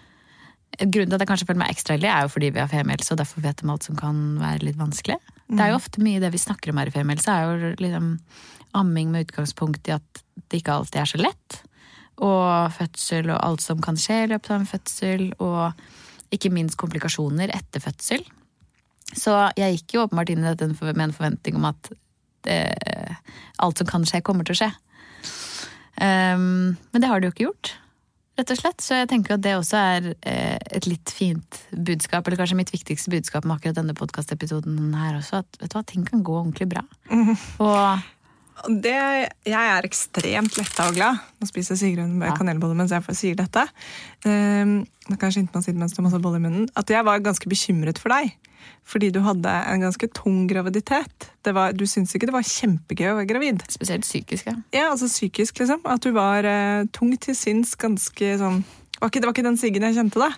grunnen 0.87 1.12
til 1.12 1.17
at 1.17 1.23
jeg 1.25 1.31
kanskje 1.31 1.49
føler 1.49 1.62
meg 1.62 1.75
ekstra 1.75 1.96
heldig, 1.96 2.11
er 2.11 2.25
jo 2.25 2.32
fordi 2.32 2.50
vi 2.55 2.62
har 2.62 2.70
femielse, 2.70 3.12
og 3.14 3.20
derfor 3.20 3.44
vet 3.44 3.61
de 3.61 3.70
alt 3.73 3.87
som 3.87 3.99
kan 3.99 4.23
være 4.40 4.67
litt 4.67 4.79
vanskelig. 4.81 5.19
Det 5.52 5.61
er 5.61 5.73
jo 5.73 5.79
ofte 5.79 6.02
mye 6.02 6.20
det 6.23 6.31
vi 6.32 6.40
snakker 6.40 6.73
om 6.73 6.81
her 6.81 6.88
i 6.88 6.94
Femielse, 6.94 7.32
er 7.32 7.49
jo 7.50 7.73
liksom 7.82 8.14
amming 8.79 9.11
med 9.12 9.26
utgangspunkt 9.26 9.88
i 9.90 9.96
at 9.99 10.23
det 10.49 10.62
ikke 10.62 10.79
alltid 10.79 11.02
er 11.02 11.11
så 11.11 11.20
lett. 11.20 11.58
Og 12.25 12.73
fødsel 12.73 13.32
og 13.34 13.40
alt 13.43 13.64
som 13.64 13.82
kan 13.84 13.99
skje 14.00 14.23
i 14.23 14.31
løpet 14.32 14.52
av 14.52 14.62
en 14.62 14.70
fødsel, 14.70 15.26
og 15.44 16.32
ikke 16.32 16.52
minst 16.55 16.79
komplikasjoner 16.81 17.52
etter 17.52 17.85
fødsel. 17.85 18.25
Så 19.12 19.35
jeg 19.61 19.76
gikk 19.76 19.96
jo 19.96 20.06
åpenbart 20.06 20.32
inn 20.32 20.40
i 20.40 20.49
dette 20.49 20.70
med 20.73 21.05
en 21.05 21.17
forventning 21.17 21.58
om 21.58 21.69
at 21.69 21.93
det, 22.46 22.58
alt 23.62 23.78
som 23.78 23.90
kan 23.90 24.08
skje, 24.08 24.23
kommer 24.25 24.49
til 24.49 24.56
å 24.56 24.62
skje. 24.62 24.73
Um, 26.00 26.73
men 26.90 27.02
det 27.02 27.11
har 27.11 27.20
det 27.20 27.28
jo 27.28 27.35
ikke 27.35 27.49
gjort 27.50 27.75
rett 28.38 28.55
og 28.55 28.61
slett. 28.61 28.81
Så 28.84 29.02
jeg 29.02 29.11
tenker 29.12 29.37
at 29.37 29.44
det 29.44 29.56
også 29.58 29.81
er 29.81 30.08
eh, 30.14 30.56
et 30.79 30.88
litt 30.88 31.12
fint 31.12 31.61
budskap, 31.73 32.26
eller 32.26 32.40
kanskje 32.40 32.58
mitt 32.58 32.73
viktigste 32.75 33.12
budskap 33.12 33.46
med 33.46 33.58
akkurat 33.58 33.79
denne 33.81 33.96
podkastepisoden 33.99 34.96
her 34.96 35.20
også, 35.20 35.43
at 35.43 35.62
vet 35.62 35.73
du 35.73 35.79
hva, 35.79 35.84
ting 35.88 36.08
kan 36.08 36.25
gå 36.26 36.38
ordentlig 36.40 36.70
bra. 36.73 36.84
Mm. 37.12 37.34
Og 37.62 38.73
det, 38.83 38.97
jeg 39.49 39.75
er 39.75 39.87
ekstremt 39.88 40.57
letta 40.59 40.88
og 40.90 40.97
glad. 40.99 41.21
Nå 41.40 41.49
spiser 41.49 41.78
Sigrun 41.78 42.21
ja. 42.23 42.35
kanelbolle 42.37 42.76
mens 42.78 42.92
jeg 42.95 43.18
sier 43.18 43.38
dette. 43.38 43.64
Um, 44.26 44.83
nå 45.09 45.18
kan 45.18 45.30
jeg 45.30 45.40
skynde 45.40 45.52
meg 45.52 45.61
å 45.61 45.64
si 45.64 45.75
det 45.75 45.80
mens 45.82 45.94
du 45.94 46.00
har 46.00 46.06
masse 46.06 46.23
boller 46.23 46.42
i 46.42 46.44
munnen. 46.47 46.66
At 46.78 46.90
jeg 46.92 47.06
var 47.06 47.23
ganske 47.25 47.50
bekymret 47.50 48.00
for 48.02 48.14
deg. 48.14 48.35
Fordi 48.87 49.11
du 49.14 49.21
hadde 49.23 49.50
en 49.50 49.82
ganske 49.82 50.09
tung 50.14 50.44
graviditet. 50.50 51.28
Var, 51.47 51.75
du 51.75 51.85
syntes 51.90 52.14
ikke 52.14 52.28
det 52.30 52.37
var 52.37 52.47
kjempegøy 52.47 53.09
å 53.11 53.16
være 53.18 53.30
gravid? 53.30 53.64
Spesielt 53.71 54.06
psykisk, 54.06 54.50
ja. 54.50 54.56
Ja, 54.75 54.87
altså 54.92 55.11
psykisk, 55.11 55.62
liksom. 55.62 55.82
At 55.90 56.06
du 56.06 56.12
var 56.14 56.47
uh, 56.47 56.87
tung 56.94 57.14
til 57.18 57.37
sinns, 57.38 57.75
ganske 57.78 58.37
sånn 58.40 58.62
var 59.02 59.11
ikke, 59.11 59.18
Det 59.18 59.26
var 59.26 59.35
ikke 59.35 59.49
den 59.49 59.59
Siggen 59.59 59.87
jeg 59.88 59.99
kjente, 59.99 60.23
da. 60.23 60.30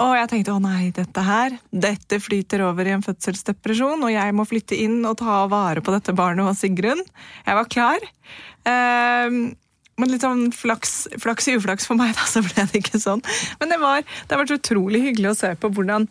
Og 0.00 0.14
jeg 0.16 0.28
tenkte 0.30 0.54
å 0.54 0.62
nei, 0.64 0.88
dette 0.96 1.22
her, 1.26 1.58
dette 1.68 2.16
flyter 2.24 2.62
over 2.64 2.88
i 2.88 2.94
en 2.94 3.04
fødselsdepresjon, 3.04 4.00
og 4.00 4.12
jeg 4.14 4.32
må 4.32 4.46
flytte 4.48 4.78
inn 4.80 5.02
og 5.04 5.18
ta 5.20 5.42
vare 5.52 5.82
på 5.84 5.92
dette 5.92 6.14
barnet 6.16 6.48
og 6.48 6.56
Sigrun. 6.56 7.02
Jeg 7.44 7.58
var 7.58 7.68
klar. 7.68 8.06
Uh, 8.64 9.52
men 10.02 10.10
litt 10.10 10.24
sånn 10.26 10.48
flaks, 10.54 11.06
flaks 11.22 11.48
i 11.48 11.56
uflaks 11.56 11.86
for 11.86 11.98
meg, 11.98 12.12
da, 12.18 12.26
så 12.26 12.42
ble 12.42 12.66
det 12.66 12.82
ikke 12.82 13.00
sånn. 13.00 13.22
Men 13.62 13.70
det, 13.70 13.78
var, 13.82 14.02
det 14.02 14.34
har 14.34 14.42
vært 14.42 14.56
utrolig 14.58 15.04
hyggelig 15.06 15.30
å 15.30 15.38
se 15.38 15.52
på 15.62 15.70
hvordan 15.76 16.08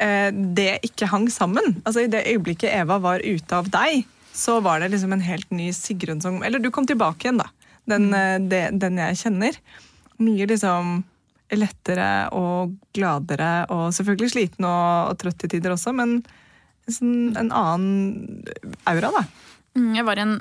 eh, 0.00 0.30
det 0.32 0.78
ikke 0.88 1.10
hang 1.12 1.28
sammen. 1.32 1.76
Altså 1.84 2.06
I 2.06 2.12
det 2.12 2.24
øyeblikket 2.32 2.72
Eva 2.72 2.96
var 3.04 3.24
ute 3.24 3.60
av 3.60 3.68
deg, 3.72 4.06
så 4.36 4.58
var 4.64 4.80
det 4.80 4.90
liksom 4.92 5.12
en 5.16 5.24
helt 5.24 5.52
ny 5.54 5.70
Sigrun 5.72 6.20
som 6.20 6.42
Eller 6.44 6.60
du 6.60 6.70
kom 6.72 6.88
tilbake 6.88 7.28
igjen, 7.28 7.40
da. 7.44 7.50
Den, 7.86 8.08
mm. 8.10 8.48
det, 8.50 8.62
den 8.80 8.98
jeg 8.98 9.20
kjenner. 9.20 9.60
Mye 10.18 10.48
liksom 10.48 11.04
lettere 11.54 12.10
og 12.34 12.74
gladere 12.96 13.68
og 13.70 13.92
selvfølgelig 13.94 14.32
sliten 14.32 14.66
og, 14.66 15.12
og 15.12 15.20
trøtt 15.20 15.38
til 15.44 15.52
tider 15.52 15.76
også, 15.76 15.92
men 15.94 16.18
sånn 16.90 17.36
en 17.38 17.52
annen 17.54 18.42
aura, 18.86 19.12
da. 19.14 19.22
Mm, 19.76 19.92
jeg 19.98 20.06
var 20.08 20.18
i 20.18 20.24
en 20.24 20.36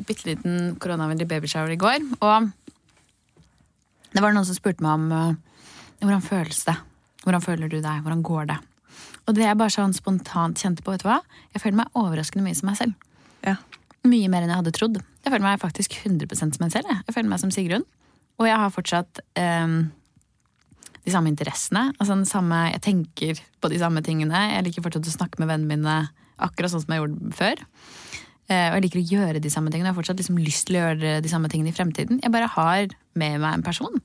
bitte 0.00 0.26
liten 0.30 0.74
koronavennlig 0.82 1.28
babyshower 1.30 1.74
i 1.74 1.80
går, 1.80 2.04
og 2.20 2.50
det 4.12 4.20
var 4.20 4.34
noen 4.34 4.46
som 4.48 4.56
spurte 4.56 4.84
meg 4.84 4.98
om 4.98 5.06
uh, 5.12 5.62
hvordan 6.02 6.24
føles 6.24 6.64
det? 6.68 6.76
Hvordan 7.22 7.44
føler 7.44 7.70
du 7.70 7.78
deg? 7.78 8.02
Hvordan 8.04 8.24
går 8.26 8.50
det? 8.50 8.58
Og 9.28 9.36
det 9.36 9.46
jeg 9.46 9.58
bare 9.58 9.72
sånn 9.72 9.94
spontant 9.94 10.58
kjente 10.58 10.82
på, 10.82 10.92
vet 10.92 11.04
du 11.04 11.08
hva? 11.08 11.20
Jeg 11.54 11.62
føler 11.62 11.78
meg 11.82 11.98
overraskende 11.98 12.44
mye 12.44 12.58
som 12.58 12.68
meg 12.68 12.78
selv. 12.80 13.08
Ja. 13.46 13.56
Mye 14.02 14.28
mer 14.32 14.42
enn 14.42 14.50
jeg 14.50 14.60
hadde 14.64 14.74
trodd. 14.74 14.98
Jeg 15.22 15.30
føler 15.30 15.44
meg 15.46 15.62
faktisk 15.62 15.94
100 16.00 16.34
som 16.40 16.64
meg 16.64 16.72
selv. 16.74 16.90
Jeg. 16.90 17.04
jeg 17.06 17.14
føler 17.14 17.30
meg 17.30 17.42
som 17.42 17.52
Sigrun. 17.54 17.86
Og 18.42 18.48
jeg 18.48 18.58
har 18.58 18.74
fortsatt 18.74 19.22
um, 19.38 19.76
de 21.06 21.14
samme 21.14 21.30
interessene. 21.30 21.84
Altså 21.98 22.16
den 22.16 22.26
samme, 22.26 22.64
jeg 22.72 22.82
tenker 22.82 23.44
på 23.62 23.70
de 23.70 23.78
samme 23.78 24.02
tingene. 24.02 24.48
Jeg 24.56 24.66
liker 24.66 24.84
fortsatt 24.84 25.06
å 25.06 25.14
snakke 25.14 25.42
med 25.42 25.52
vennene 25.52 25.76
mine 25.76 25.96
akkurat 26.42 26.74
sånn 26.74 26.82
som 26.82 26.94
jeg 26.94 27.04
gjorde 27.04 27.34
før. 27.38 27.62
Eh, 28.52 28.68
og 28.70 28.78
jeg 28.78 28.86
liker 28.86 29.00
å 29.00 29.10
gjøre 29.16 29.42
de 29.42 29.52
samme 29.52 29.72
tingene. 29.72 29.88
Jeg 29.88 29.94
har 29.94 30.00
fortsatt 30.00 30.20
liksom 30.20 30.40
lyst 30.42 30.68
til 30.68 30.78
å 30.78 30.84
gjøre 30.86 31.20
de 31.24 31.30
samme 31.30 31.50
tingene 31.52 31.72
i 31.72 31.76
fremtiden. 31.76 32.20
Jeg 32.22 32.34
bare 32.34 32.50
har 32.54 32.96
med 33.18 33.38
meg 33.42 33.58
en 33.58 33.64
person. 33.66 34.02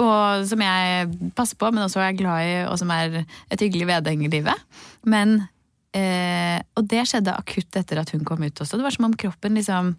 Og 0.00 0.44
som 0.48 0.62
jeg 0.64 1.32
passer 1.36 1.58
på, 1.60 1.68
men 1.72 1.84
også 1.84 2.00
er 2.00 2.16
glad 2.16 2.48
i, 2.48 2.52
og 2.64 2.78
som 2.80 2.92
er 2.94 3.22
et 3.22 3.60
hyggelig 3.60 3.90
vedheng 3.90 4.24
i 4.24 4.30
livet. 4.32 4.62
Men 5.04 5.42
eh, 5.96 6.60
Og 6.78 6.86
det 6.88 7.04
skjedde 7.08 7.34
akutt 7.36 7.76
etter 7.76 8.00
at 8.00 8.14
hun 8.14 8.24
kom 8.28 8.40
ut 8.44 8.64
også. 8.64 8.78
Det 8.78 8.86
var 8.86 8.96
som 8.96 9.10
om 9.10 9.18
kroppen 9.18 9.58
liksom 9.58 9.96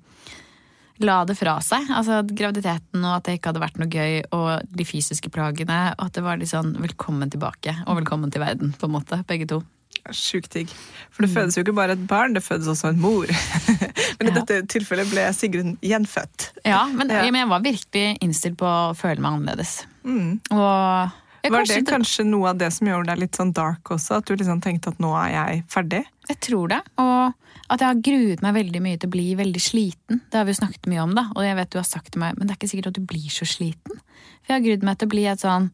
la 1.04 1.20
det 1.26 1.36
fra 1.38 1.58
seg. 1.66 1.90
Altså 1.94 2.22
graviditeten 2.30 3.02
og 3.02 3.18
at 3.18 3.28
det 3.28 3.38
ikke 3.38 3.52
hadde 3.52 3.64
vært 3.64 3.80
noe 3.82 3.90
gøy, 3.90 4.24
og 4.36 4.66
de 4.70 4.88
fysiske 4.88 5.32
plagene. 5.34 5.80
Og 5.98 6.10
at 6.10 6.18
det 6.18 6.26
var 6.26 6.42
litt 6.42 6.54
sånn 6.54 6.76
velkommen 6.82 7.34
tilbake 7.34 7.80
og 7.86 8.02
velkommen 8.02 8.34
til 8.34 8.46
verden, 8.46 8.76
på 8.78 8.90
en 8.90 8.98
måte. 8.98 9.24
Begge 9.30 9.50
to. 9.50 9.64
Sjukt 10.12 10.52
digg. 10.52 10.70
For 11.14 11.24
det 11.24 11.32
fødes 11.34 11.56
jo 11.56 11.64
ikke 11.64 11.76
bare 11.78 11.94
et 11.96 12.08
barn, 12.10 12.34
det 12.36 12.44
fødes 12.44 12.68
også 12.68 12.90
en 12.92 13.00
mor. 13.00 13.28
men 14.20 14.28
i 14.28 14.32
Ja. 14.32 14.42
dette 14.42 14.58
tilfellet 14.74 15.10
ble 15.12 15.26
Sigrun 15.34 15.78
gjenfødt. 15.82 16.50
Ja, 16.66 16.86
men, 16.92 17.10
Ja. 17.10 17.22
men 17.32 17.36
jeg 17.44 17.50
var 17.50 17.62
virkelig 17.64 18.18
innstilt 18.22 18.58
på 18.60 18.66
å 18.68 18.96
føle 18.98 19.22
meg 19.24 19.32
annerledes. 19.40 19.86
Mm. 20.04 20.40
Og 20.52 21.52
Var 21.54 21.66
det 21.68 21.86
kanskje 21.88 22.26
noe 22.26 22.50
av 22.50 22.58
det 22.58 22.72
som 22.74 22.88
gjorde 22.88 23.08
deg 23.14 23.20
litt 23.20 23.36
sånn 23.40 23.54
dark 23.54 23.84
også? 23.96 24.18
At 24.18 24.26
du 24.26 24.36
liksom 24.36 24.62
tenkte 24.64 24.92
at 24.94 25.00
nå 25.04 25.14
er 25.26 25.32
jeg 25.38 25.64
ferdig? 25.70 26.04
jeg 26.30 26.40
tror 26.40 26.70
det. 26.72 26.82
Og 26.98 27.34
at 27.74 27.82
jeg 27.84 27.90
har 27.90 28.02
gruet 28.06 28.42
meg 28.46 28.54
veldig 28.56 28.82
mye 28.86 29.00
til 29.02 29.10
å 29.10 29.14
bli 29.16 29.26
veldig 29.40 29.62
sliten. 29.64 30.22
Det 30.32 30.38
har 30.40 30.46
vi 30.48 30.54
jo 30.54 30.60
snakket 30.62 30.88
mye 30.92 31.02
om, 31.04 31.14
da. 31.18 31.24
Og 31.36 31.44
jeg 31.46 31.56
vet 31.60 31.72
du 31.74 31.78
har 31.80 31.88
sagt 31.88 32.12
til 32.14 32.22
meg, 32.24 32.38
men 32.38 32.48
det 32.48 32.54
er 32.56 32.60
ikke 32.62 32.70
sikkert 32.72 32.92
at 32.92 32.98
du 33.00 33.06
blir 33.10 33.30
så 33.34 33.48
sliten. 33.50 34.00
For 34.44 34.52
jeg 34.52 34.58
har 34.60 34.66
grudd 34.68 34.84
meg 34.88 34.98
til 35.00 35.08
å 35.08 35.14
bli 35.14 35.26
et 35.32 35.44
sånn, 35.44 35.70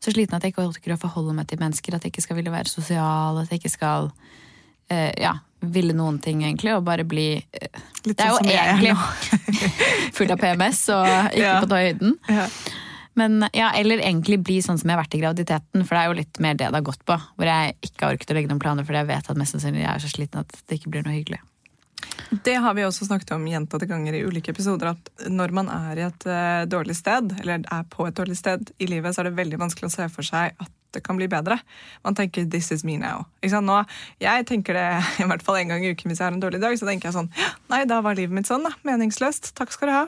så 0.00 0.12
sliten 0.14 0.36
at 0.38 0.44
jeg 0.46 0.54
ikke 0.54 0.64
orker 0.68 0.94
å 0.96 1.00
forholde 1.00 1.34
meg 1.36 1.48
til 1.50 1.60
mennesker. 1.60 1.96
At 1.98 2.06
jeg 2.06 2.14
ikke 2.14 2.24
skal 2.24 2.38
ville 2.40 2.54
være 2.54 2.72
sosial. 2.72 3.42
At 3.42 3.52
jeg 3.52 3.60
ikke 3.62 3.74
skal 3.74 4.10
eh, 4.88 5.10
ja, 5.20 5.34
ville 5.60 5.92
noen 5.96 6.18
ting, 6.24 6.40
egentlig. 6.44 6.72
Og 6.76 6.84
bare 6.86 7.04
bli 7.08 7.26
eh, 7.36 7.82
Litt 8.04 8.18
Det 8.18 8.24
er 8.24 8.32
jo 8.32 8.38
sånn 8.40 8.48
som 8.48 8.52
jeg 8.52 8.60
er 8.60 8.72
egentlig 8.74 8.94
nå. 8.96 9.58
full 10.16 10.32
av 10.34 10.40
PMS 10.42 10.80
og 10.92 11.06
ikke 11.08 11.44
Ja. 11.44 11.54
på 11.64 11.78
høyden. 11.84 12.16
Ja. 12.28 12.48
Men 13.14 13.46
ja, 13.54 13.70
Eller 13.78 14.02
egentlig 14.02 14.40
bli 14.42 14.58
sånn 14.62 14.78
som 14.80 14.90
jeg 14.90 14.96
har 14.96 15.04
vært 15.04 15.16
i 15.16 15.22
graviditeten, 15.22 15.86
for 15.86 15.94
det 15.94 16.02
er 16.02 16.10
jo 16.10 16.20
litt 16.20 16.40
mer 16.42 16.58
det 16.58 16.68
det 16.68 16.80
har 16.80 16.86
gått 16.86 17.04
på. 17.06 17.16
Hvor 17.38 17.50
jeg 17.50 17.76
ikke 17.86 18.06
har 18.06 18.16
orket 18.16 18.30
å 18.30 18.38
legge 18.38 18.50
noen 18.50 18.62
planer, 18.62 18.86
fordi 18.86 19.02
jeg 19.02 19.10
vet 19.12 19.30
at 19.30 19.40
mest 19.40 19.56
sannsynlig 19.56 19.84
jeg 19.84 19.92
er 19.92 20.04
så 20.04 20.12
sliten 20.12 20.42
at 20.42 20.56
det 20.64 20.80
ikke 20.80 20.94
blir 20.94 21.06
noe 21.06 21.16
hyggelig. 21.16 21.40
Det 22.44 22.54
har 22.60 22.74
vi 22.74 22.84
også 22.84 23.06
snakket 23.06 23.32
om 23.36 23.46
gjentatte 23.48 23.86
ganger 23.88 24.16
i 24.16 24.24
ulike 24.26 24.52
episoder, 24.52 24.92
at 24.94 25.28
når 25.30 25.54
man 25.56 25.70
er 25.72 26.00
i 26.00 26.06
et 26.08 26.26
eh, 26.28 26.64
dårlig 26.68 26.96
sted, 26.98 27.32
eller 27.40 27.62
er 27.62 27.84
på 27.90 28.08
et 28.08 28.16
dårlig 28.16 28.36
sted 28.38 28.74
i 28.78 28.88
livet, 28.90 29.14
så 29.14 29.22
er 29.22 29.30
det 29.30 29.38
veldig 29.38 29.60
vanskelig 29.62 29.90
å 29.90 29.94
se 29.94 30.08
for 30.12 30.26
seg 30.26 30.56
at 30.58 30.72
det 30.94 31.02
kan 31.04 31.18
bli 31.18 31.28
bedre. 31.30 31.58
Man 32.06 32.16
tenker 32.16 32.46
'this 32.46 32.72
is 32.72 32.84
me 32.84 32.96
now'. 32.96 33.26
Ikke 33.42 33.54
sant? 33.56 33.66
Nå, 33.66 33.84
jeg 34.22 34.46
tenker 34.46 34.78
det 34.78 34.88
i 35.22 35.28
hvert 35.28 35.44
fall 35.44 35.60
en 35.60 35.74
gang 35.74 35.84
i 35.84 35.92
uken 35.92 36.10
hvis 36.10 36.22
jeg 36.22 36.28
har 36.28 36.34
en 36.36 36.42
dårlig 36.42 36.62
dag. 36.62 36.78
Så 36.78 36.88
tenker 36.88 37.10
jeg 37.10 37.18
sånn 37.18 37.30
Nei, 37.70 37.84
da 37.90 38.00
var 38.04 38.14
livet 38.14 38.34
mitt 38.34 38.50
sånn, 38.50 38.64
da. 38.64 38.74
Meningsløst. 38.86 39.54
Takk 39.58 39.72
skal 39.74 39.90
du 39.90 39.94
ha. 39.94 40.04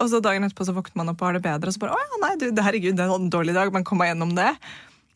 Og 0.00 0.10
så 0.10 0.20
dagen 0.24 0.46
etterpå 0.46 0.66
så 0.66 0.76
våkner 0.76 1.02
man 1.02 1.12
opp 1.12 1.20
og 1.22 1.30
har 1.30 1.38
det 1.38 1.44
bedre, 1.44 1.68
og 1.68 1.76
så 1.76 1.82
bare 1.82 1.96
'Å 1.96 2.00
ja, 2.00 2.20
nei, 2.26 2.36
du, 2.40 2.62
herregud, 2.62 2.96
det 2.96 3.04
er 3.04 3.14
en 3.14 3.30
dårlig 3.32 3.54
dag'. 3.54 3.72
Man 3.72 3.84
kommer 3.84 4.08
gjennom 4.08 4.34
det. 4.34 4.54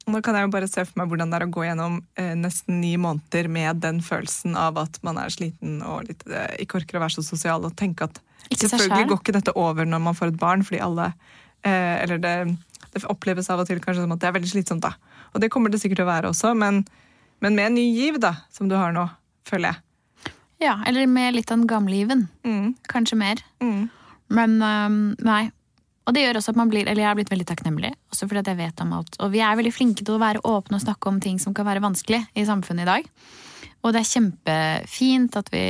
Nå 0.05 0.21
kan 0.21 0.37
jeg 0.37 0.45
jo 0.45 0.53
bare 0.53 0.69
se 0.69 0.85
for 0.85 1.01
meg 1.01 1.09
hvordan 1.09 1.31
det 1.33 1.39
er 1.39 1.47
å 1.47 1.53
gå 1.53 1.65
gjennom 1.65 1.97
eh, 2.21 2.35
nesten 2.37 2.83
ni 2.83 2.93
måneder 3.01 3.49
med 3.49 3.81
den 3.81 4.03
følelsen 4.05 4.57
av 4.61 4.77
at 4.83 4.99
man 5.07 5.17
er 5.21 5.33
sliten 5.33 5.79
og 5.81 6.11
litt, 6.11 6.27
eh, 6.29 6.59
ikke 6.61 6.83
orker 6.83 6.99
å 6.99 7.05
være 7.07 7.17
så 7.17 7.25
sosial, 7.25 7.65
og 7.65 7.77
tenke 7.79 8.05
at 8.11 8.21
selvfølgelig 8.53 9.09
går 9.09 9.23
ikke 9.23 9.37
dette 9.39 9.55
over 9.57 9.89
når 9.89 10.03
man 10.05 10.19
får 10.19 10.35
et 10.35 10.41
barn, 10.41 10.65
fordi 10.67 10.83
alle 10.85 11.09
eh, 11.65 12.03
Eller 12.03 12.21
det, 12.21 12.35
det 12.95 13.05
oppleves 13.11 13.51
av 13.51 13.63
og 13.63 13.69
til 13.69 13.81
kanskje 13.83 14.05
som 14.05 14.15
at 14.15 14.23
det 14.23 14.29
er 14.31 14.37
veldig 14.39 14.53
slitsomt, 14.53 14.85
da. 14.87 14.95
Og 15.35 15.43
det 15.43 15.51
kommer 15.53 15.73
det 15.73 15.81
sikkert 15.83 16.01
til 16.03 16.07
å 16.07 16.13
være 16.13 16.31
også, 16.31 16.55
men, 16.59 16.85
men 17.43 17.59
med 17.59 17.67
en 17.71 17.77
ny 17.79 17.89
giv, 17.91 18.21
da, 18.23 18.37
som 18.55 18.71
du 18.71 18.77
har 18.79 18.95
nå, 18.95 19.09
føler 19.49 19.73
jeg. 19.75 19.81
Ja, 20.63 20.79
Eller 20.87 21.09
med 21.11 21.35
litt 21.35 21.51
av 21.51 21.59
den 21.59 21.67
gamle 21.69 21.99
given. 21.99 22.29
Mm, 22.47 22.75
Kanskje 22.89 23.19
mer. 23.21 23.43
mm. 23.61 23.85
Men 24.35 24.55
um, 24.63 24.95
nei. 25.21 25.51
Og 26.09 26.15
det 26.17 26.23
gjør 26.25 26.39
også 26.41 26.53
at 26.55 26.59
man 26.59 26.71
blir, 26.73 26.87
eller 26.89 27.03
jeg 27.03 27.09
har 27.11 27.17
blitt 27.17 27.31
veldig 27.33 27.47
takknemlig, 27.49 27.91
også 28.13 28.27
fordi 28.29 28.41
at 28.43 28.49
jeg 28.53 28.59
vet 28.59 28.81
om 28.85 28.93
alt. 28.97 29.17
Og 29.25 29.31
vi 29.33 29.41
er 29.45 29.57
veldig 29.57 29.73
flinke 29.73 30.05
til 30.05 30.17
å 30.17 30.21
være 30.23 30.43
åpne 30.45 30.77
og 30.79 30.83
snakke 30.85 31.09
om 31.11 31.21
ting 31.23 31.39
som 31.41 31.55
kan 31.57 31.69
være 31.69 31.83
vanskelig 31.85 32.23
i 32.37 32.45
samfunnet 32.49 32.85
i 32.85 32.89
dag. 32.91 33.07
Og 33.85 33.93
det 33.93 34.01
er 34.01 34.09
kjempefint 34.09 35.37
at 35.37 35.51
vi, 35.53 35.65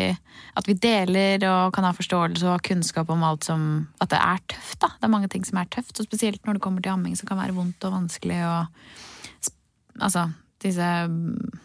at 0.54 0.68
vi 0.70 0.76
deler 0.78 1.42
og 1.50 1.74
kan 1.74 1.86
ha 1.86 1.90
forståelse 1.96 2.46
og 2.46 2.62
kunnskap 2.62 3.10
om 3.10 3.24
alt 3.26 3.48
som 3.48 3.88
At 3.98 4.12
det 4.12 4.20
er 4.20 4.44
tøft, 4.54 4.78
da. 4.84 4.92
Det 4.94 5.08
er 5.08 5.14
mange 5.16 5.30
ting 5.32 5.46
som 5.46 5.58
er 5.58 5.70
tøft, 5.70 5.98
og 5.98 6.06
spesielt 6.06 6.46
når 6.46 6.56
det 6.56 6.62
kommer 6.62 6.84
til 6.84 6.94
amming, 6.94 7.18
som 7.18 7.28
kan 7.28 7.40
være 7.42 7.56
vondt 7.56 7.84
og 7.84 7.96
vanskelig. 7.98 8.38
og 8.46 9.50
Altså, 10.00 10.28
disse 10.62 10.86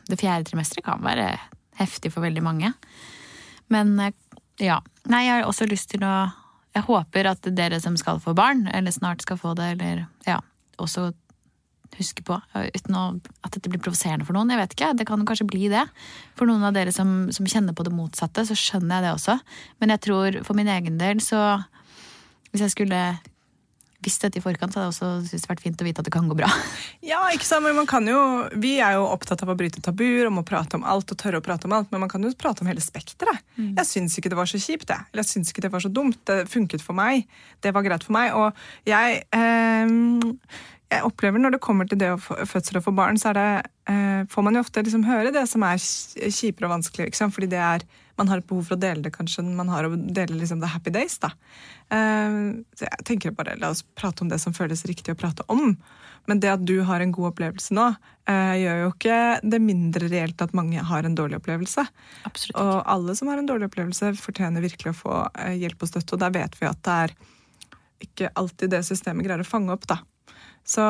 Det 0.09 0.19
fjerde 0.19 0.49
trimesteret 0.49 0.85
kan 0.85 1.05
være 1.05 1.37
heftig 1.79 2.11
for 2.13 2.25
veldig 2.25 2.43
mange. 2.43 2.73
Men 3.69 3.99
eh, 3.99 4.13
ja. 4.59 4.81
Nei, 5.09 5.25
jeg 5.25 5.39
har 5.39 5.47
også 5.47 5.69
lyst 5.69 5.93
til 5.93 6.03
å 6.03 6.29
Jeg 6.75 6.85
håper 6.85 7.25
at 7.25 7.47
dere 7.57 7.79
som 7.81 7.95
skal 7.97 8.19
få 8.21 8.35
barn, 8.37 8.67
eller 8.73 8.93
snart 8.93 9.21
skal 9.21 9.37
få 9.37 9.55
det, 9.57 9.71
eller 9.73 10.05
ja, 10.27 10.37
også 10.77 11.11
huske 11.97 12.23
på, 12.25 12.37
eh, 12.55 12.69
uten 12.75 12.95
at 12.99 13.51
dette 13.51 13.71
blir 13.71 13.81
provoserende 13.81 14.25
for 14.27 14.37
noen. 14.37 14.51
Jeg 14.51 14.61
vet 14.61 14.75
ikke, 14.75 14.97
Det 14.97 15.07
kan 15.07 15.25
kanskje 15.25 15.47
bli 15.47 15.69
det. 15.69 15.87
For 16.35 16.45
noen 16.45 16.63
av 16.63 16.73
dere 16.73 16.91
som, 16.91 17.31
som 17.31 17.45
kjenner 17.45 17.73
på 17.73 17.83
det 17.83 17.93
motsatte, 17.93 18.45
så 18.45 18.55
skjønner 18.55 18.99
jeg 18.99 19.03
det 19.07 19.15
også. 19.15 19.39
Men 19.79 19.89
jeg 19.89 20.01
tror 20.01 20.43
for 20.43 20.53
min 20.53 20.67
egen 20.67 20.97
del 20.97 21.17
så 21.19 21.65
Hvis 22.49 22.61
jeg 22.61 22.71
skulle 22.71 23.19
visst 24.03 24.23
dette 24.23 24.39
i 24.39 24.43
forkant, 24.43 24.71
så 24.71 24.79
hadde 24.79 24.87
jeg 24.87 24.95
også 24.95 25.27
syntes 25.27 25.43
det 25.43 25.51
vært 25.51 25.63
fint 25.63 25.81
å 25.81 25.85
vite 25.87 26.01
at 26.01 26.07
det 26.07 26.13
kan 26.13 26.29
gå 26.29 26.37
bra. 26.39 26.49
Ja, 27.09 27.23
ikke 27.33 27.47
sant, 27.47 27.63
men 27.65 27.73
man 27.77 27.87
kan 27.89 28.05
jo, 28.05 28.19
Vi 28.61 28.75
er 28.83 28.97
jo 28.97 29.07
opptatt 29.09 29.41
av 29.41 29.49
å 29.49 29.55
bryte 29.57 29.81
tabuer, 29.81 30.27
om 30.29 30.41
å 30.41 30.45
prate 30.45 30.77
om 30.77 30.85
alt 30.87 31.09
og 31.09 31.19
tørre 31.19 31.39
å 31.39 31.45
prate 31.45 31.65
om 31.65 31.73
alt, 31.73 31.89
men 31.91 32.03
man 32.03 32.11
kan 32.11 32.23
jo 32.23 32.31
prate 32.37 32.61
om 32.63 32.69
hele 32.69 32.83
spekteret. 32.83 33.41
Jeg 33.57 33.87
syns 33.87 34.17
ikke 34.19 34.31
det 34.31 34.37
var 34.39 34.49
så 34.49 34.59
kjipt, 34.61 34.87
det. 34.91 34.99
Eller 35.09 35.23
jeg 35.23 35.31
syns 35.31 35.51
ikke 35.51 35.63
det 35.65 35.71
var 35.73 35.83
så 35.83 35.91
dumt. 35.91 36.19
Det 36.27 36.43
funket 36.51 36.83
for 36.85 36.97
meg. 36.97 37.25
Det 37.63 37.73
var 37.75 37.85
greit 37.87 38.05
for 38.05 38.15
meg. 38.15 38.35
Og 38.37 38.87
jeg 38.87 39.23
eh, 39.35 39.95
jeg 40.89 41.05
opplever 41.05 41.41
Når 41.41 41.55
det 41.55 41.61
kommer 41.63 41.89
til 41.89 41.99
det 42.01 42.09
å 42.13 42.19
få 42.21 42.37
fødsel 42.49 42.79
og 42.79 42.87
få 42.87 42.93
barn, 42.97 43.17
så 43.21 43.33
det, 43.37 43.47
eh, 43.91 44.25
får 44.29 44.45
man 44.45 44.57
jo 44.57 44.63
ofte 44.63 44.81
liksom 44.81 45.05
høre 45.05 45.33
det 45.33 45.45
som 45.49 45.63
er 45.63 45.77
kjipere 45.77 46.65
og 46.65 46.73
vanskelig, 46.79 47.13
sant? 47.15 47.35
Fordi 47.35 47.49
det 47.51 47.59
er, 47.61 47.85
man 48.17 48.27
har 48.31 48.41
et 48.41 48.47
behov 48.49 48.65
for 48.65 48.75
å 48.75 48.81
dele 48.81 49.05
det, 49.05 49.13
kanskje. 49.13 49.45
Man 49.45 49.69
har 49.69 49.85
å 49.85 49.93
dele 49.93 50.39
liksom 50.39 50.61
the 50.61 50.67
happy 50.67 50.89
days. 50.89 51.19
da. 51.21 51.29
Eh, 51.93 52.39
så 52.73 52.87
jeg 52.87 53.05
tenker 53.05 53.37
bare, 53.37 53.57
La 53.61 53.69
oss 53.69 53.83
prate 53.95 54.25
om 54.25 54.29
det 54.29 54.41
som 54.41 54.53
føles 54.53 54.85
riktig 54.89 55.13
å 55.13 55.19
prate 55.19 55.45
om. 55.47 55.77
Men 56.25 56.41
det 56.41 56.49
at 56.49 56.65
du 56.65 56.81
har 56.85 57.01
en 57.01 57.13
god 57.13 57.31
opplevelse 57.33 57.73
nå, 57.73 57.95
eh, 58.27 58.57
gjør 58.65 58.83
jo 58.83 58.91
ikke 58.91 59.21
det 59.45 59.61
mindre 59.61 60.09
reelt 60.09 60.41
at 60.41 60.57
mange 60.57 60.81
har 60.81 61.05
en 61.05 61.15
dårlig 61.15 61.37
opplevelse. 61.39 61.85
Absolutt. 62.25 62.57
Og 62.57 62.83
alle 62.85 63.15
som 63.15 63.29
har 63.29 63.37
en 63.37 63.49
dårlig 63.49 63.69
opplevelse, 63.69 64.15
fortjener 64.17 64.65
virkelig 64.65 64.93
å 64.93 65.01
få 65.05 65.17
eh, 65.37 65.57
hjelp 65.61 65.85
og 65.85 65.93
støtte. 65.93 66.17
Og 66.17 66.25
der 66.25 66.33
vet 66.33 66.57
vi 66.59 66.69
at 66.69 66.81
det 66.85 67.01
er 67.05 67.19
ikke 67.99 68.29
alltid 68.39 68.71
det 68.73 68.85
systemet 68.87 69.27
greier 69.27 69.43
å 69.43 69.47
fange 69.47 69.73
opp, 69.75 69.85
da. 69.89 70.01
Så, 70.69 70.83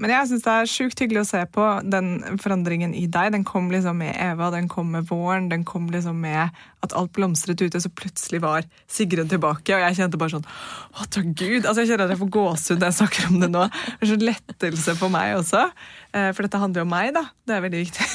men 0.00 0.08
jeg 0.08 0.28
syns 0.30 0.44
det 0.46 0.52
er 0.54 0.70
sjukt 0.72 1.00
hyggelig 1.02 1.20
å 1.20 1.28
se 1.28 1.40
på 1.52 1.64
den 1.84 2.06
forandringen 2.40 2.94
i 2.96 3.02
deg. 3.12 3.34
Den 3.34 3.44
kom 3.44 3.66
liksom 3.68 3.98
med 4.00 4.14
Eva, 4.16 4.48
den 4.54 4.70
kom 4.72 4.88
med 4.94 5.04
våren, 5.10 5.50
den 5.50 5.66
kom 5.68 5.90
liksom 5.92 6.16
med 6.24 6.48
at 6.80 6.94
alt 6.96 7.12
blomstret 7.12 7.60
ute, 7.60 7.80
så 7.82 7.90
plutselig 7.92 8.40
var 8.40 8.64
Sigrun 8.88 9.28
tilbake, 9.28 9.74
og 9.76 9.84
jeg 9.84 9.98
kjente 9.98 10.20
bare 10.20 10.36
sånn 10.38 10.46
Å, 10.48 11.04
takk 11.12 11.28
Gud! 11.36 11.66
Altså, 11.66 11.82
jeg 11.82 11.90
kjenner 11.92 12.06
at 12.06 12.14
jeg 12.14 12.22
får 12.22 12.32
gåsehud 12.38 12.80
når 12.80 12.88
jeg 12.88 12.98
snakker 13.02 13.28
om 13.28 13.38
det 13.42 13.50
nå. 13.52 13.66
Det 13.68 14.06
er 14.06 14.12
så 14.14 14.18
lettelse 14.22 14.96
for 15.02 15.12
meg 15.12 15.36
også. 15.42 15.66
Eh, 16.14 16.30
For 16.32 16.46
dette 16.48 16.62
handler 16.64 16.84
jo 16.84 16.88
om 16.88 16.94
meg, 16.96 17.12
da. 17.18 17.26
Det 17.44 17.58
er 17.58 17.64
veldig 17.68 17.84
viktig. 17.84 18.08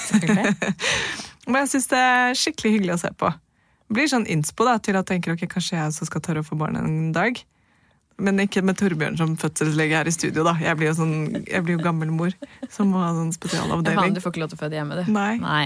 Men 1.52 1.64
jeg 1.66 1.74
syns 1.76 1.90
det 1.92 2.00
er 2.00 2.38
skikkelig 2.40 2.76
hyggelig 2.78 2.96
å 2.98 3.02
se 3.04 3.14
på. 3.20 3.30
Det 3.84 3.98
blir 4.00 4.10
sånn 4.10 4.26
innspo 4.32 4.66
da, 4.66 4.80
til 4.82 4.96
at 4.98 5.04
jeg 5.06 5.20
tenker 5.20 5.36
ok, 5.36 5.46
kanskje 5.52 5.78
jeg 5.78 5.92
også 5.92 6.08
skal 6.10 6.24
tørre 6.26 6.42
å 6.42 6.48
få 6.48 6.58
barn 6.58 6.80
en 6.80 7.12
dag. 7.14 7.38
Men 8.24 8.39
ikke 8.39 8.62
med 8.63 8.77
Torbjørn 8.80 9.18
som 9.20 9.34
fødselslege 9.39 9.98
her 10.00 10.08
i 10.08 10.13
studio, 10.15 10.46
da. 10.48 10.53
Jeg 10.62 10.77
blir 10.80 10.89
jo, 10.89 10.96
sånn, 10.96 11.15
jeg 11.44 11.63
blir 11.65 11.75
jo 11.75 11.82
gammelmor 11.84 12.32
som 12.72 12.94
må 12.94 13.01
ha 13.03 13.10
sånn 13.18 13.34
spesialavdeling. 13.36 14.15
du 14.15 14.22
får 14.24 14.34
ikke 14.34 14.44
lov 14.44 14.53
til 14.53 14.60
å 14.60 14.62
føde 14.62 14.77
hjemme, 14.80 15.00
du. 15.01 15.12
Nei. 15.12 15.34
Nei. 15.42 15.65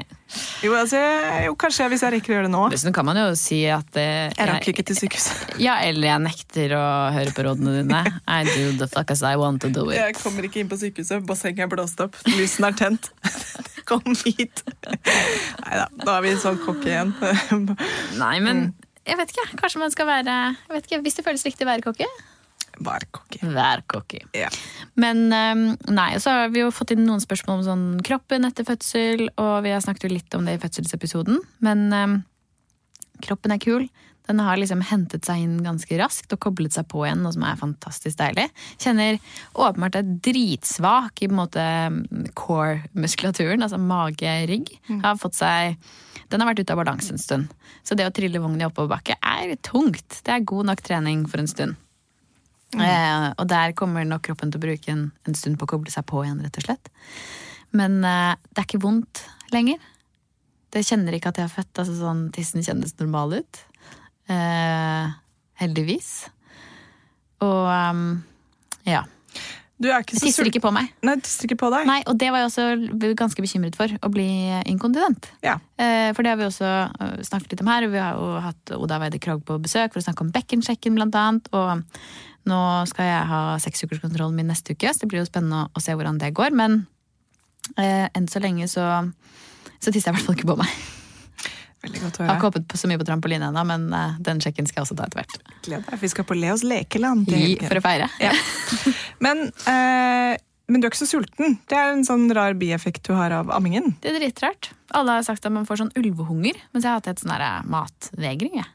Jo, 0.65 0.73
altså, 0.79 1.01
jo, 1.45 1.53
kanskje 1.59 1.89
hvis 1.93 2.05
jeg 2.05 2.15
rekker 2.15 2.33
å 2.33 2.37
gjøre 2.37 2.49
det 2.49 2.53
nå. 2.55 2.63
Dessuten 2.73 2.95
kan 2.97 3.05
man 3.07 3.19
jo 3.21 3.27
si 3.39 3.61
at 3.71 3.91
det, 3.95 4.07
Jeg 4.33 4.49
rakk 4.49 4.71
ikke 4.73 4.87
til 4.89 4.99
sykehuset. 5.03 5.45
Ja, 5.67 5.77
eller 5.85 6.09
jeg 6.09 6.23
nekter 6.25 6.73
å 6.77 6.87
høre 7.13 7.33
på 7.35 7.45
rådene 7.45 7.77
dine. 7.79 8.01
I 8.29 8.41
do 8.47 8.73
the 8.81 8.89
fuck 8.89 9.13
as 9.13 9.23
I 9.25 9.35
want 9.39 9.61
to 9.65 9.71
do 9.73 9.87
it. 9.91 9.99
Jeg 9.99 10.17
kommer 10.19 10.45
ikke 10.49 10.61
inn 10.63 10.71
på 10.71 10.79
sykehuset. 10.81 11.25
Bassenget 11.27 11.65
er 11.67 11.71
blåst 11.71 12.01
opp. 12.03 12.17
Lysene 12.33 12.71
er 12.73 12.81
tent. 12.81 13.11
Kom 13.89 14.03
hit. 14.25 14.65
Nei 14.83 15.77
da, 15.79 15.87
da 16.03 16.17
er 16.17 16.25
vi 16.25 16.33
sånn 16.41 16.59
cocky 16.65 16.91
igjen. 16.91 17.13
Nei, 18.19 18.35
men 18.43 18.67
jeg 19.07 19.19
vet 19.21 19.31
ikke. 19.31 19.45
Kanskje 19.61 19.81
man 19.81 19.93
skal 19.93 20.09
være 20.09 20.33
ikke, 20.81 20.99
Hvis 21.05 21.15
det 21.19 21.23
føles 21.25 21.45
riktig 21.47 21.63
å 21.63 21.69
være 21.69 21.85
cocky, 21.85 22.07
Bare 22.85 23.07
cocky. 23.11 23.39
vær 23.41 23.81
cocky. 23.89 24.21
Ja. 24.37 24.49
Men 24.95 25.27
um, 25.33 25.67
nei, 25.89 26.11
så 26.21 26.33
har 26.35 26.51
vi 26.53 26.61
jo 26.61 26.71
fått 26.75 26.93
inn 26.93 27.05
noen 27.07 27.23
spørsmål 27.23 27.61
om 27.61 27.67
sånn 27.67 27.85
kroppen 28.05 28.45
etter 28.47 28.67
fødsel, 28.67 29.29
og 29.35 29.55
vi 29.65 29.73
har 29.73 29.81
snakket 29.83 30.07
jo 30.09 30.13
litt 30.13 30.37
om 30.37 30.45
det 30.45 30.57
i 30.57 30.61
fødselsepisoden. 30.61 31.39
Men 31.65 31.87
um, 31.93 32.17
Kroppen 33.23 33.53
er 33.53 33.61
kul. 33.61 33.87
Den 34.27 34.41
har 34.43 34.59
liksom 34.59 34.81
hentet 34.83 35.25
seg 35.25 35.39
inn 35.39 35.61
ganske 35.63 35.97
raskt 36.01 36.33
og 36.35 36.41
koblet 36.43 36.75
seg 36.75 36.87
på 36.91 37.05
igjen, 37.05 37.21
noe 37.23 37.31
som 37.33 37.45
er 37.47 37.59
fantastisk 37.59 38.19
deilig. 38.19 38.49
Kjenner 38.83 39.21
åpenbart 39.55 39.95
er 40.01 40.09
dritsvak 40.27 41.23
i 41.23 41.29
på 41.29 41.33
en 41.33 41.39
måte 41.39 41.67
core-muskulaturen, 42.37 43.63
altså 43.63 43.79
mage, 43.79 44.33
rygg. 44.51 44.73
Har 45.05 45.19
fått 45.21 45.39
seg 45.39 45.79
Den 46.27 46.41
har 46.43 46.49
vært 46.49 46.59
ute 46.59 46.75
av 46.75 46.81
balanse 46.81 47.13
en 47.15 47.21
stund. 47.23 47.51
Så 47.87 47.95
det 47.95 48.03
å 48.03 48.11
trille 48.11 48.41
vogn 48.43 48.59
i 48.59 48.65
oppoverbakke 48.67 49.15
er 49.23 49.53
tungt. 49.63 50.19
Det 50.27 50.33
er 50.33 50.43
god 50.43 50.73
nok 50.73 50.81
trening 50.83 51.23
for 51.31 51.39
en 51.39 51.47
stund. 51.47 51.77
Eh, 52.75 53.27
og 53.39 53.45
der 53.47 53.71
kommer 53.77 54.03
nok 54.03 54.25
kroppen 54.27 54.51
til 54.51 54.59
å 54.59 54.65
bruke 54.65 54.91
en, 54.91 55.05
en 55.27 55.37
stund 55.37 55.55
på 55.59 55.67
å 55.67 55.71
koble 55.77 55.93
seg 55.93 56.03
på 56.09 56.25
igjen, 56.25 56.41
rett 56.43 56.59
og 56.59 56.67
slett. 56.67 56.91
Men 57.77 58.01
eh, 58.03 58.33
det 58.51 58.63
er 58.63 58.67
ikke 58.67 58.83
vondt 58.83 59.23
lenger. 59.55 59.79
Det 60.75 60.83
kjenner 60.83 61.15
ikke 61.15 61.31
at 61.31 61.39
jeg 61.39 61.47
er 61.47 61.53
født. 61.53 61.73
altså 61.79 61.95
sånn, 61.95 62.25
Tissen 62.35 62.65
kjennes 62.65 62.97
normal 62.99 63.37
ut. 63.39 63.61
Eh, 64.27 65.13
heldigvis. 65.61 66.09
Og 67.45 67.69
um, 67.69 68.09
ja. 68.87 69.05
Du 69.77 69.91
er 69.91 70.01
ikke 70.01 70.17
så 70.17 70.25
Tisser 70.25 70.47
ikke 70.49 70.61
på 70.63 70.71
meg. 70.73 70.89
Nei, 71.05 71.19
tisser 71.21 71.45
ikke 71.45 71.59
på 71.61 71.67
deg. 71.69 71.85
Nei, 71.85 71.99
og 72.09 72.17
det 72.17 72.31
var 72.33 72.41
jeg 72.41 72.49
også 72.49 73.11
ganske 73.19 73.43
bekymret 73.45 73.75
for, 73.77 73.91
å 74.01 74.09
bli 74.09 74.25
inkontinent. 74.65 75.29
Ja. 75.45 75.59
Eh, 75.77 76.09
For 76.17 76.25
det 76.25 76.33
har 76.33 76.39
vi 76.39 76.47
også 76.47 76.71
eh, 76.89 77.19
snakket 77.27 77.53
litt 77.53 77.61
om 77.61 77.69
her. 77.69 77.85
Vi 77.91 78.01
har 78.01 78.17
jo 78.17 78.39
hatt 78.41 78.73
Oda 78.73 78.97
Weide 79.03 79.21
Krogh 79.21 79.43
på 79.45 79.59
besøk 79.61 79.93
for 79.93 80.01
å 80.01 80.07
snakke 80.07 80.25
om 80.25 80.33
bekkensjekken, 80.33 80.97
blant 80.97 81.17
annet. 81.21 81.51
Og 81.53 81.85
nå 82.47 82.59
skal 82.89 83.09
jeg 83.09 83.23
ha 83.31 83.41
seksukerskontrollen 83.63 84.37
min 84.37 84.51
neste 84.51 84.75
uke, 84.75 84.91
så 84.93 85.03
det 85.03 85.11
blir 85.11 85.23
jo 85.23 85.29
spennende 85.29 85.67
å 85.71 85.83
se 85.83 85.95
hvordan 85.97 86.19
det 86.21 86.33
går. 86.37 86.55
Men 86.57 86.85
eh, 87.75 88.07
enn 88.07 88.29
så 88.31 88.41
lenge 88.43 88.69
så, 88.71 88.85
så 89.79 89.91
tisser 89.91 90.09
jeg 90.09 90.15
i 90.15 90.17
hvert 90.17 90.27
fall 90.29 90.39
ikke 90.39 90.51
på 90.53 90.59
meg. 90.61 90.77
Veldig 91.85 92.01
godt 92.01 92.17
å 92.17 92.23
Jeg 92.23 92.29
har 92.31 92.39
ikke 92.39 92.49
hoppet 92.49 92.67
på 92.71 92.79
så 92.79 92.89
mye 92.89 92.99
på 92.99 93.05
trampoline 93.07 93.51
ennå, 93.51 93.63
men 93.69 93.87
eh, 93.93 94.17
den 94.25 94.41
sjekken 94.43 94.69
skal 94.69 94.81
jeg 94.81 94.87
også 94.87 94.97
ta 94.97 95.07
etter 95.07 95.21
hvert. 95.21 95.37
Gled 95.67 95.85
deg, 95.85 96.01
vi 96.01 96.11
skal 96.13 96.27
på 96.27 96.37
Leos 96.37 96.65
lekeland. 96.65 97.29
I, 97.29 97.55
for 97.61 97.79
å 97.79 97.85
feire. 97.85 98.09
Ja. 98.23 98.33
Men, 99.23 99.47
eh, 99.69 100.33
men 100.69 100.81
du 100.81 100.85
er 100.85 100.91
ikke 100.91 100.99
så 100.99 101.09
sulten. 101.09 101.55
Det 101.69 101.77
er 101.77 101.93
en 101.93 102.03
sånn 102.05 102.27
rar 102.35 102.57
bieffekt 102.59 103.07
du 103.07 103.15
har 103.17 103.33
av 103.33 103.49
ammingen. 103.55 103.95
Det 104.03 104.11
er 104.11 104.19
dritrart. 104.19 104.71
Alle 104.97 105.19
har 105.19 105.25
sagt 105.25 105.45
at 105.47 105.53
man 105.53 105.65
får 105.65 105.81
sånn 105.81 105.93
ulvehunger, 105.97 106.59
mens 106.73 106.85
jeg 106.85 106.91
har 106.91 106.99
hatt 106.99 107.09
et 107.09 107.23
sånn 107.23 107.33
matvegring. 107.71 108.59
Jeg. 108.59 108.69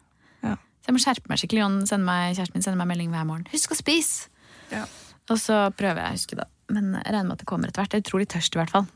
Så 0.82 0.90
jeg 0.90 0.96
må 0.96 1.02
skjerpe 1.02 1.30
meg 1.30 1.38
skikkelig. 1.38 1.62
Jon 1.62 1.76
sender 1.86 2.06
meg, 2.08 2.34
kjæresten 2.36 2.54
min 2.58 2.62
sender 2.66 2.80
meg 2.82 2.88
melding 2.90 3.10
hver 3.14 3.26
morgen. 3.28 3.46
'Husk 3.52 3.70
å 3.70 3.78
spise!' 3.78 4.28
Ja. 4.72 4.84
Og 5.30 5.38
så 5.38 5.70
prøver 5.78 6.02
jeg 6.02 6.08
å 6.10 6.16
huske, 6.16 6.36
da. 6.36 6.44
Men 6.68 6.92
jeg 6.98 7.06
regner 7.12 7.28
med 7.28 7.32
at 7.32 7.38
det 7.38 7.46
kommer 7.46 7.68
etter 7.68 7.82
hvert. 7.82 7.92
Jeg 7.94 8.02
er 8.02 8.06
utrolig 8.08 8.26
tørst, 8.28 8.56
i 8.56 8.58
hvert 8.58 8.70
fall. 8.74 8.86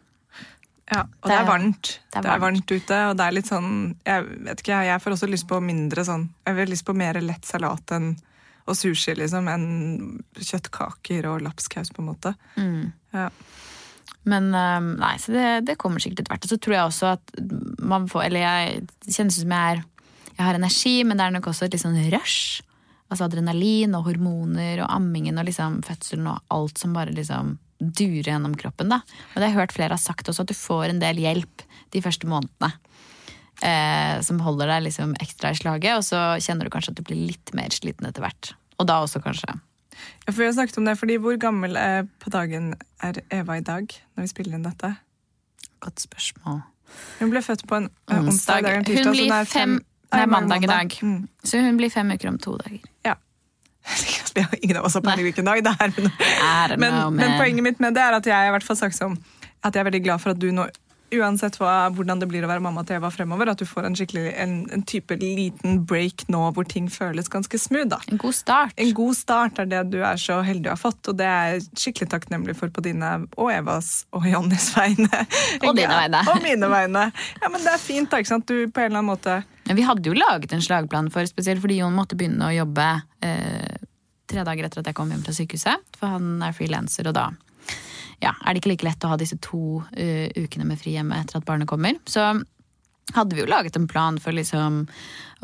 Ja, 0.91 1.01
og 1.03 1.29
det, 1.29 1.31
Det 1.31 1.39
er- 1.39 1.47
varmt. 1.47 1.83
det 2.11 2.17
er 2.19 2.23
Det 2.23 2.31
er 2.31 2.39
varmt 2.39 2.71
ute, 2.71 2.97
og 3.11 3.17
det 3.17 3.25
er 3.27 3.33
litt 3.33 3.47
sånn 3.47 3.97
Jeg 4.07 4.23
vet 4.45 4.61
ikke, 4.63 4.85
jeg 4.87 5.01
får 5.03 5.11
også 5.17 5.29
lyst 5.31 5.47
på 5.49 5.59
mindre 5.61 6.05
sånn 6.05 6.29
Jeg 6.47 6.55
vil 6.55 6.69
lyst 6.69 6.85
på 6.87 6.95
mer 6.95 7.15
lett 7.21 7.43
salat 7.45 7.87
enn 7.91 8.17
og 8.69 8.75
sushi, 8.75 9.15
liksom, 9.15 9.47
enn 9.49 10.25
kjøttkaker 10.35 11.25
og 11.27 11.41
lapskaus, 11.43 11.91
på 11.95 12.01
en 12.03 12.09
måte. 12.15 12.35
Ja. 13.15 13.31
Men 14.25 14.51
øhm, 14.53 14.99
nei, 14.99 15.17
så 15.23 15.33
det, 15.33 15.67
det 15.67 15.79
kommer 15.79 16.01
sikkert 16.03 16.21
etter 16.25 16.35
hvert. 16.35 16.45
Og 16.45 16.51
så 16.51 16.59
tror 16.59 16.75
jeg 16.75 16.89
også 16.91 17.13
at 17.13 17.31
man 17.79 18.09
får 18.09 18.25
Eller 18.27 18.41
jeg 18.41 18.89
kjennes 19.07 19.39
som 19.41 19.51
jeg 19.51 19.77
er 19.77 19.85
Jeg 20.37 20.45
har 20.45 20.59
energi, 20.59 20.97
men 21.05 21.19
det 21.19 21.27
er 21.27 21.37
nok 21.37 21.49
også 21.51 21.67
et 21.67 21.77
litt 21.77 21.85
sånn 21.85 21.99
rush. 22.13 22.63
Altså 23.11 23.29
adrenalin 23.29 23.95
og 23.97 24.09
hormoner 24.09 24.83
og 24.83 24.91
ammingen 24.93 25.39
og 25.39 25.47
liksom 25.49 25.79
fødselen 25.87 26.27
og 26.31 26.43
alt 26.53 26.81
som 26.83 26.97
bare 26.97 27.15
liksom 27.15 27.55
durer 27.79 28.33
gjennom 28.33 28.57
kroppen. 28.59 28.91
da. 28.91 29.01
Og 29.05 29.37
det 29.37 29.47
har 29.47 29.53
jeg 29.53 29.61
hørt 29.61 29.77
flere 29.77 29.97
har 29.97 30.03
sagt 30.03 30.29
også, 30.29 30.45
at 30.45 30.51
du 30.51 30.57
får 30.57 30.91
en 30.91 31.01
del 31.01 31.21
hjelp 31.23 31.65
de 31.95 32.03
første 32.05 32.29
månedene. 32.29 32.73
Eh, 33.65 34.21
som 34.21 34.41
holder 34.45 34.69
deg 34.69 34.89
liksom 34.91 35.15
ekstra 35.23 35.55
i 35.55 35.57
slaget, 35.57 35.97
og 35.97 36.05
så 36.05 36.19
kjenner 36.45 36.69
du 36.69 36.73
kanskje 36.75 36.93
at 36.93 36.99
du 36.99 37.07
blir 37.07 37.23
litt 37.31 37.55
mer 37.57 37.73
sliten 37.73 38.09
etter 38.09 38.25
hvert. 38.25 38.53
Og 38.77 38.89
da 38.89 39.01
også 39.05 39.23
kanskje 39.25 39.49
Ja, 39.49 40.29
for 40.29 40.43
vi 40.43 40.49
har 40.51 40.53
snakket 40.53 40.77
om 40.77 40.85
det, 40.85 40.99
fordi 41.01 41.17
Hvor 41.17 41.39
gammel 41.41 41.77
eh, 41.81 42.03
på 42.21 42.31
dagen 42.31 42.75
er 43.01 43.23
Eva 43.33 43.57
i 43.57 43.65
dag, 43.65 43.89
når 44.17 44.27
vi 44.27 44.29
spiller 44.29 44.59
inn 44.59 44.67
dette? 44.67 44.91
Godt 45.81 46.05
spørsmål. 46.05 46.61
Hun 47.21 47.33
ble 47.33 47.41
født 47.41 47.65
på 47.67 47.79
en 47.81 47.89
eh, 47.89 48.19
onsdag. 48.21 48.61
Onsdag. 48.61 48.77
Hun 48.77 48.85
tirsdag, 48.85 49.09
så 49.09 49.15
blir 49.17 49.49
fem 49.49 49.79
nei, 50.13 50.27
mandag 50.31 50.65
i 50.65 50.71
dag. 50.71 50.99
Mm. 51.03 51.29
Så 51.43 51.61
hun 51.65 51.79
blir 51.81 51.91
fem 51.91 52.11
uker 52.13 52.29
om 52.29 52.39
to 52.39 52.57
dager. 52.61 52.83
Ja. 53.07 53.17
Ingen 54.63 54.77
av 54.77 54.89
oss 54.89 54.95
har 54.99 55.05
peiling 55.05 55.29
hvilken 55.29 55.47
dag 55.47 55.63
det 55.65 55.73
er. 55.81 55.95
Men, 55.97 56.11
men, 56.81 57.15
men 57.17 57.39
poenget 57.41 57.65
mitt 57.65 57.83
med 57.83 57.97
det 57.97 58.03
er 58.03 58.19
at 58.19 58.27
jeg 58.27 58.49
i 58.51 58.55
hvert 58.55 58.67
fall 58.67 58.79
sagt 58.79 58.99
som 58.99 59.17
at 59.65 59.75
jeg 59.75 59.83
er 59.83 59.89
veldig 59.89 60.03
glad 60.05 60.23
for 60.23 60.35
at 60.35 60.41
du 60.41 60.51
nå 60.55 60.67
Uansett 61.15 61.59
hva, 61.61 61.87
hvordan 61.95 62.19
det 62.19 62.27
blir 62.31 62.43
å 62.43 62.51
være 62.51 62.63
mamma 62.65 62.83
til 62.87 62.99
Eva 62.99 63.13
fremover, 63.15 63.53
at 63.53 63.61
du 63.61 63.67
får 63.69 63.87
en 63.87 63.97
skikkelig 63.99 64.33
en, 64.43 64.57
en 64.75 64.83
type 64.89 65.15
liten 65.21 65.81
break 65.87 66.25
nå 66.33 66.41
hvor 66.57 66.67
ting 66.67 66.89
føles 66.91 67.31
ganske 67.31 67.61
smooth. 67.63 67.89
da. 67.93 68.01
En 68.11 68.19
god 68.23 68.35
start. 68.35 68.75
En 68.81 68.93
god 68.97 69.19
start 69.19 69.61
er 69.63 69.71
det 69.71 69.83
du 69.93 70.01
er 70.03 70.19
så 70.21 70.41
heldig 70.47 70.73
å 70.73 70.75
ha 70.75 70.81
fått, 70.81 71.03
og 71.13 71.19
det 71.21 71.29
er 71.31 71.53
jeg 71.55 71.67
skikkelig 71.85 72.11
takknemlig 72.17 72.57
for 72.59 72.75
på 72.75 72.83
dine 72.87 73.13
og 73.37 73.53
Evas 73.55 74.07
og 74.17 74.27
Jonnys 74.27 74.73
vegne. 74.77 75.27
Og 75.67 75.75
dine 75.77 75.95
vegne. 75.95 76.21
Og 76.31 76.43
mine 76.45 76.69
vegne. 76.71 77.05
Ja, 77.41 77.51
men 77.51 77.63
det 77.65 77.73
er 77.73 77.81
fint, 77.81 78.11
da, 78.11 78.21
ikke 78.21 78.35
sant? 78.35 78.49
Du 78.51 78.67
på 78.67 78.83
en 78.83 78.91
eller 78.91 79.01
annen 79.01 79.13
måte 79.15 79.43
vi 79.75 79.83
hadde 79.83 80.07
jo 80.07 80.15
laget 80.15 80.53
en 80.55 80.63
slagplan 80.63 81.09
for, 81.11 81.27
spesielt 81.27 81.59
fordi 81.63 81.81
Jon 81.81 81.97
måtte 81.97 82.15
begynne 82.19 82.47
å 82.47 82.55
jobbe 82.55 82.85
eh, 83.27 83.87
tre 84.31 84.45
dager 84.47 84.69
etter 84.69 84.83
at 84.83 84.91
jeg 84.91 84.99
kom 84.99 85.11
hjem 85.11 85.25
fra 85.27 85.35
sykehuset. 85.35 85.89
For 85.99 86.15
han 86.15 86.37
er 86.47 86.55
frilanser, 86.55 87.11
og 87.11 87.17
da 87.17 87.27
ja, 88.23 88.33
er 88.33 88.55
det 88.55 88.63
ikke 88.63 88.73
like 88.75 88.89
lett 88.89 89.05
å 89.05 89.13
ha 89.13 89.21
disse 89.21 89.39
to 89.45 89.81
uh, 89.83 90.29
ukene 90.37 90.69
med 90.69 90.81
fri 90.81 90.97
hjemme 90.97 91.19
etter 91.21 91.41
at 91.41 91.49
barnet 91.49 91.69
kommer. 91.69 91.99
Så 92.09 92.25
hadde 93.15 93.37
vi 93.37 93.43
jo 93.45 93.49
laget 93.49 93.77
en 93.77 93.87
plan 93.89 94.17
for 94.19 94.35
liksom 94.35 94.81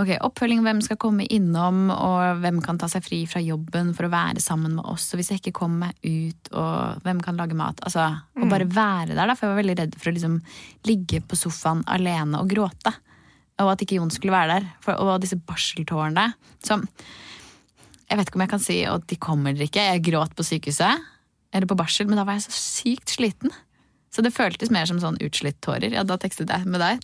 ok, 0.01 0.17
oppfølging, 0.25 0.65
hvem 0.65 0.81
skal 0.83 0.99
komme 1.01 1.27
innom, 1.31 1.85
og 1.95 2.41
hvem 2.43 2.59
kan 2.65 2.81
ta 2.81 2.89
seg 2.91 3.05
fri 3.07 3.21
fra 3.31 3.43
jobben 3.45 3.93
for 3.95 4.09
å 4.09 4.13
være 4.13 4.43
sammen 4.43 4.75
med 4.79 4.89
oss, 4.89 5.11
og 5.13 5.21
hvis 5.21 5.31
jeg 5.31 5.43
ikke 5.43 5.55
kommer 5.61 5.93
meg 5.93 6.03
ut, 6.03 6.51
og 6.57 7.05
hvem 7.07 7.23
kan 7.23 7.39
lage 7.39 7.57
mat. 7.59 7.79
Altså, 7.87 8.09
Å 8.19 8.51
bare 8.51 8.67
være 8.67 9.15
der, 9.15 9.29
da, 9.29 9.37
for 9.37 9.47
jeg 9.47 9.55
var 9.55 9.63
veldig 9.63 9.79
redd 9.79 9.99
for 9.99 10.11
å 10.11 10.17
liksom 10.17 10.39
ligge 10.89 11.23
på 11.23 11.39
sofaen 11.39 11.85
alene 11.93 12.41
og 12.41 12.51
gråte. 12.51 12.95
Og 13.63 13.75
at 13.75 13.85
ikke 13.85 14.01
Jon 14.01 14.11
skulle 14.11 14.35
være 14.35 14.57
der. 14.57 14.71
For, 14.83 14.99
og 14.99 15.21
disse 15.23 15.39
barseltårene 15.39 16.33
som 16.65 16.83
Jeg 18.09 18.19
vet 18.19 18.29
ikke 18.29 18.37
om 18.37 18.43
jeg 18.45 18.51
kan 18.51 18.61
si 18.61 18.75
at 18.85 19.05
de 19.09 19.17
kommer 19.17 19.55
eller 19.55 19.69
ikke. 19.69 19.85
Jeg 19.87 20.03
gråt 20.05 20.35
på 20.37 20.45
sykehuset, 20.45 21.05
eller 21.53 21.69
på 21.69 21.79
barsel, 21.79 22.09
men 22.09 22.19
da 22.21 22.27
var 22.29 22.38
jeg 22.38 22.49
så 22.49 22.57
sykt 22.57 23.12
sliten. 23.15 23.53
Så 24.12 24.21
det 24.21 24.35
føltes 24.37 24.69
mer 24.73 24.85
som 24.88 24.99
sånn 25.01 25.17
utslitt 25.25 25.62
tårer. 25.65 25.95
Ja, 25.95 26.03
da 26.05 26.19
tekstet 26.21 26.51
jeg 26.53 26.69
med 26.69 26.83
deg. 26.83 27.01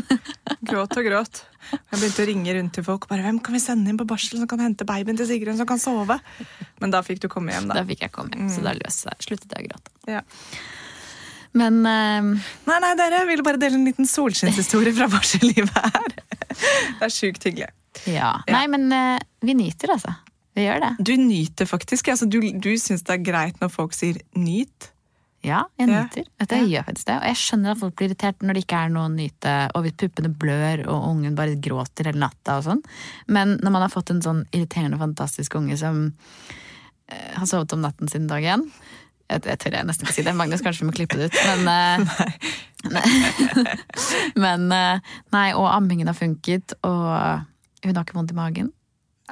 Gråt 0.68 0.96
og 0.98 1.06
gråt. 1.06 1.44
Jeg 1.70 1.98
begynte 2.00 2.24
å 2.24 2.26
ringe 2.26 2.54
rundt 2.56 2.74
til 2.74 2.86
folk. 2.86 3.06
bare, 3.10 3.22
Hvem 3.22 3.38
kan 3.46 3.54
vi 3.54 3.60
sende 3.62 3.92
inn 3.92 3.98
på 4.00 4.06
barsel 4.10 4.40
som 4.40 4.48
kan 4.50 4.62
hente 4.62 4.86
babyen 4.86 5.18
til 5.18 5.28
Sigrun, 5.28 5.54
som 5.58 5.68
kan 5.70 5.78
sove? 5.82 6.16
Men 6.82 6.94
da 6.94 7.02
fikk 7.06 7.22
du 7.22 7.28
komme 7.30 7.54
hjem, 7.54 7.68
da. 7.70 7.78
Da 7.78 7.86
fikk 7.86 8.02
jeg 8.02 8.14
komme 8.14 8.34
hjem, 8.34 8.50
så 8.50 8.64
da 8.64 8.74
løste 8.74 9.12
jeg. 9.12 9.26
sluttet 9.28 9.54
jeg 9.54 9.68
å 9.68 9.70
gråte. 9.70 9.94
Ja. 10.10 10.24
Men 11.62 11.78
uh... 11.86 12.50
Nei, 12.66 12.80
nei, 12.88 12.92
dere, 12.98 13.22
jeg 13.22 13.30
ville 13.30 13.46
bare 13.46 13.62
dele 13.62 13.78
en 13.78 13.86
liten 13.86 14.10
solskinnshistorie 14.10 14.94
fra 14.98 15.06
barsellivet 15.14 15.78
her. 15.78 16.18
Det 16.50 17.06
er 17.06 17.14
sjukt 17.14 17.46
hyggelig. 17.46 17.70
ja. 17.70 17.78
Ja. 18.18 18.34
Nei, 18.50 18.66
men 18.72 18.90
uh, 18.90 19.22
vi 19.46 19.54
nyter, 19.62 19.94
altså. 19.94 20.16
Vi 20.56 20.66
gjør 20.66 20.82
det. 20.84 20.90
Du 21.00 21.14
nyter 21.16 21.68
faktisk. 21.68 22.10
Altså, 22.12 22.28
du 22.28 22.40
du 22.40 22.72
syns 22.80 23.04
det 23.08 23.14
er 23.14 23.24
greit 23.24 23.60
når 23.62 23.72
folk 23.72 23.94
sier 23.96 24.20
'nyt'? 24.36 24.90
Ja, 25.42 25.64
jeg 25.78 25.88
nyter. 25.90 26.26
Ja. 26.38 26.46
jeg 26.54 26.68
gjør 26.70 26.84
faktisk 26.86 27.06
det. 27.08 27.16
Og 27.16 27.26
jeg 27.26 27.38
skjønner 27.40 27.72
at 27.72 27.78
folk 27.80 27.94
blir 27.98 28.08
irritert 28.08 28.44
når 28.46 28.54
det 28.54 28.62
ikke 28.62 28.78
er 28.78 28.92
noe 28.94 29.08
å 29.08 29.10
nyte, 29.10 29.54
og 29.74 29.82
hvis 29.82 29.96
puppene 29.98 30.30
blør 30.30 30.84
og 30.86 31.06
ungen 31.08 31.34
bare 31.34 31.58
gråter 31.58 32.06
hele 32.06 32.22
natta 32.22 32.60
og 32.60 32.66
sånn. 32.68 32.82
Men 33.26 33.56
når 33.58 33.74
man 33.74 33.82
har 33.82 33.90
fått 33.90 34.12
en 34.14 34.22
sånn 34.22 34.44
irriterende, 34.52 35.00
fantastisk 35.02 35.56
unge 35.58 35.78
som 35.80 36.04
eh, 37.10 37.32
har 37.34 37.48
sovet 37.50 37.74
om 37.74 37.82
natten 37.82 38.12
siden 38.12 38.30
dag 38.30 38.46
én 38.54 38.68
jeg, 39.32 39.42
jeg 39.48 39.58
tør 39.62 39.76
jeg 39.78 39.88
nesten 39.88 40.06
ikke 40.06 40.14
si 40.14 40.24
det. 40.26 40.34
Magnus 40.36 40.62
kanskje 40.64 40.86
må 40.86 40.94
klippe 40.94 41.18
det 41.18 41.30
ut. 41.30 41.40
Men, 41.48 41.72
eh, 41.72 42.28
nei. 42.96 43.06
men 44.44 44.68
eh, 44.76 45.16
nei, 45.34 45.48
og 45.56 45.70
ammingen 45.72 46.10
har 46.10 46.18
funket, 46.18 46.76
og 46.86 47.02
hun 47.82 47.96
har 47.96 48.04
ikke 48.04 48.18
vondt 48.18 48.34
i 48.34 48.38
magen. 48.38 48.70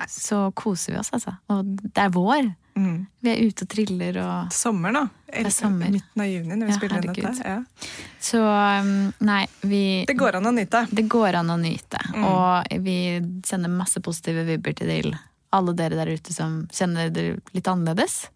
Så 0.09 0.53
koser 0.57 0.93
vi 0.95 0.99
oss, 0.99 1.11
altså. 1.13 1.35
Og 1.53 1.65
det 1.83 1.99
er 2.01 2.11
vår. 2.15 2.49
Mm. 2.79 3.07
Vi 3.21 3.31
er 3.33 3.41
ute 3.51 3.67
og 3.67 3.69
triller 3.69 4.17
og 4.23 4.53
Sommer, 4.55 4.95
da. 4.95 5.03
er 5.33 5.51
sommer. 5.53 5.91
Midten 5.91 6.23
av 6.23 6.29
juni 6.31 6.55
når 6.57 6.69
vi 6.69 6.73
Ja, 6.73 6.79
spiller 6.79 7.03
inn 7.05 7.13
dette. 7.13 7.49
Ja. 7.49 7.89
Så 8.23 8.41
um, 8.41 8.93
nei, 9.27 9.43
vi 9.61 9.83
Det 10.09 10.17
går 10.17 10.39
an 10.39 10.47
å 10.49 10.53
nyte. 10.55 10.85
Det 10.91 11.05
går 11.11 11.41
an 11.43 11.51
å 11.51 11.59
nyte. 11.61 12.01
Mm. 12.15 12.25
Og 12.31 12.85
vi 12.87 12.97
sender 13.45 13.69
masse 13.75 14.01
positive 14.01 14.47
vibber 14.49 14.77
til 14.79 15.11
alle 15.53 15.75
dere 15.75 15.99
der 15.99 16.13
ute 16.15 16.33
som 16.33 16.63
kjenner 16.73 17.11
det 17.11 17.27
litt 17.53 17.69
annerledes. 17.69 18.29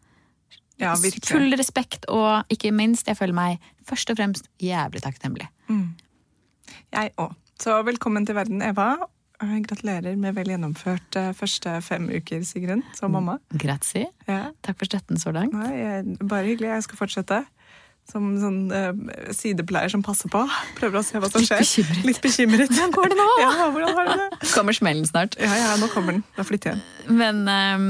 Ja, 0.83 0.97
virkelig. 0.99 1.29
Full 1.31 1.55
respekt, 1.55 2.09
og 2.11 2.51
ikke 2.51 2.73
minst, 2.75 3.07
jeg 3.07 3.17
føler 3.17 3.37
meg 3.37 3.63
først 3.87 4.11
og 4.11 4.19
fremst 4.19 4.49
jævlig 4.59 5.05
takknemlig. 5.05 5.47
Mm. 5.71 5.95
Jeg 6.93 7.13
òg. 7.23 7.37
Så 7.63 7.77
velkommen 7.87 8.27
til 8.27 8.35
verden, 8.35 8.59
Eva. 8.67 8.97
Og 9.45 9.65
Gratulerer 9.69 10.17
med 10.21 10.35
vel 10.37 10.49
gjennomført 10.55 11.17
eh, 11.21 11.33
første 11.37 11.77
fem 11.85 12.09
uker, 12.11 12.41
Sigrun, 12.49 12.83
som 12.97 13.13
mamma. 13.15 13.39
Grazie. 13.53 14.07
Ja. 14.29 14.47
Takk 14.65 14.79
for 14.81 14.89
støtten 14.89 15.21
så 15.21 15.33
langt. 15.37 15.53
Nei, 15.57 15.75
jeg- 15.77 16.17
bare 16.29 16.47
hyggelig. 16.49 16.73
Jeg 16.75 16.87
skal 16.89 17.01
fortsette. 17.05 17.45
som 18.05 18.27
sånn 18.37 18.57
uh, 18.69 18.93
sidepleier 19.33 19.89
som 19.89 20.03
passer 20.05 20.29
på. 20.29 20.43
Prøver 20.77 20.99
å 21.01 21.05
se 21.07 21.17
hva 21.17 21.31
som 21.33 21.41
Litt 21.41 21.49
skjer. 21.49 21.63
bekymret. 21.65 22.05
Litt 22.05 22.19
bekymret. 22.21 22.69
Hvordan 22.69 22.93
går 22.93 23.09
det 23.09 23.17
nå? 23.17 23.29
Ja, 23.41 23.69
hvordan 23.73 23.95
har 23.97 24.11
det? 24.11 24.27
Kommer 24.53 24.77
smellen 24.77 25.07
snart. 25.09 25.39
Ja, 25.41 25.55
ja, 25.57 25.71
nå 25.81 25.89
kommer 25.89 26.13
den. 26.19 26.25
Da 26.37 26.45
flytter 26.45 26.75
jeg. 26.75 26.83
Men 27.09 27.41
um, 27.49 27.87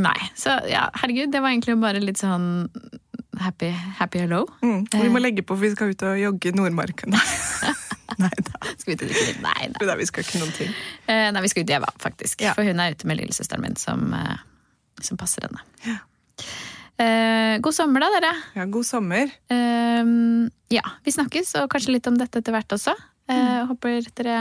nei. 0.00 0.16
Så 0.40 0.56
ja, 0.72 0.86
herregud, 1.02 1.28
det 1.34 1.42
var 1.44 1.52
egentlig 1.52 1.76
bare 1.84 2.00
litt 2.00 2.16
sånn 2.16 2.48
happy, 3.38 3.68
happy 4.00 4.24
hello. 4.24 4.46
Mm. 4.64 4.86
Vi 4.88 5.12
må 5.12 5.20
legge 5.20 5.44
på, 5.44 5.52
for 5.52 5.60
vi 5.68 5.74
skal 5.76 5.92
ut 5.92 6.02
og 6.14 6.16
jogge 6.24 6.48
i 6.48 6.56
Nordmarka. 6.56 7.12
Nei 8.16 8.30
da. 8.40 8.60
Skal 8.78 8.92
vi 8.92 8.96
til 9.02 9.10
drikke? 9.12 9.34
Nei 9.44 9.68
da. 9.74 9.84
Nei, 9.90 9.96
vi 10.00 10.08
skal 10.08 10.24
ikke 10.24 10.40
noen 10.40 10.54
ting. 10.56 10.72
Eh, 11.06 11.28
nei, 11.34 11.42
vi 11.44 11.50
skal 11.52 11.66
ut 11.66 11.72
i 11.72 11.76
Eva, 11.76 11.90
faktisk. 12.00 12.44
Ja. 12.44 12.54
For 12.56 12.66
hun 12.66 12.80
er 12.82 12.96
ute 12.96 13.10
med 13.10 13.20
lillesøsteren 13.20 13.64
min, 13.64 13.76
som, 13.80 14.08
eh, 14.16 14.38
som 15.04 15.20
passer 15.20 15.44
henne. 15.48 15.64
Ja. 15.84 15.98
Eh, 16.98 17.58
god 17.62 17.76
sommer, 17.76 18.02
da, 18.02 18.08
dere. 18.16 18.32
Ja, 18.58 18.64
god 18.64 18.88
sommer. 18.88 19.30
Eh, 19.52 20.14
ja, 20.74 20.86
vi 21.04 21.14
snakkes, 21.14 21.54
og 21.62 21.68
kanskje 21.74 21.98
litt 21.98 22.08
om 22.10 22.16
dette 22.18 22.40
etter 22.40 22.56
hvert 22.56 22.78
også. 22.78 22.96
Eh, 23.28 23.60
håper 23.68 24.08
dere 24.16 24.38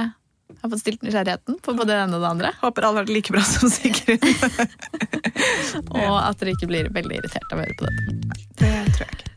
har 0.62 0.69
fått 0.71 0.80
stilt 0.80 1.01
nysgjerrigheten 1.03 1.60
på 1.62 1.73
både 1.75 1.91
det 1.91 2.01
ene 2.06 2.17
og 2.17 2.23
det 2.23 2.30
andre. 2.30 2.51
Håper 2.62 2.88
alle 2.88 3.01
har 3.01 3.08
det 3.10 3.15
like 3.17 3.34
bra 3.36 3.43
som 3.43 3.69
Sigrid. 3.71 4.23
Og 5.91 6.15
at 6.21 6.39
dere 6.39 6.56
ikke 6.56 6.69
blir 6.71 6.91
veldig 6.95 7.19
irritert 7.19 7.51
av 7.51 7.60
å 7.60 7.65
høre 7.65 7.75
på 7.80 7.89
dette. 7.89 8.45
Det 8.62 8.71
tror 8.95 9.03
jeg 9.03 9.19
ikke. 9.19 9.37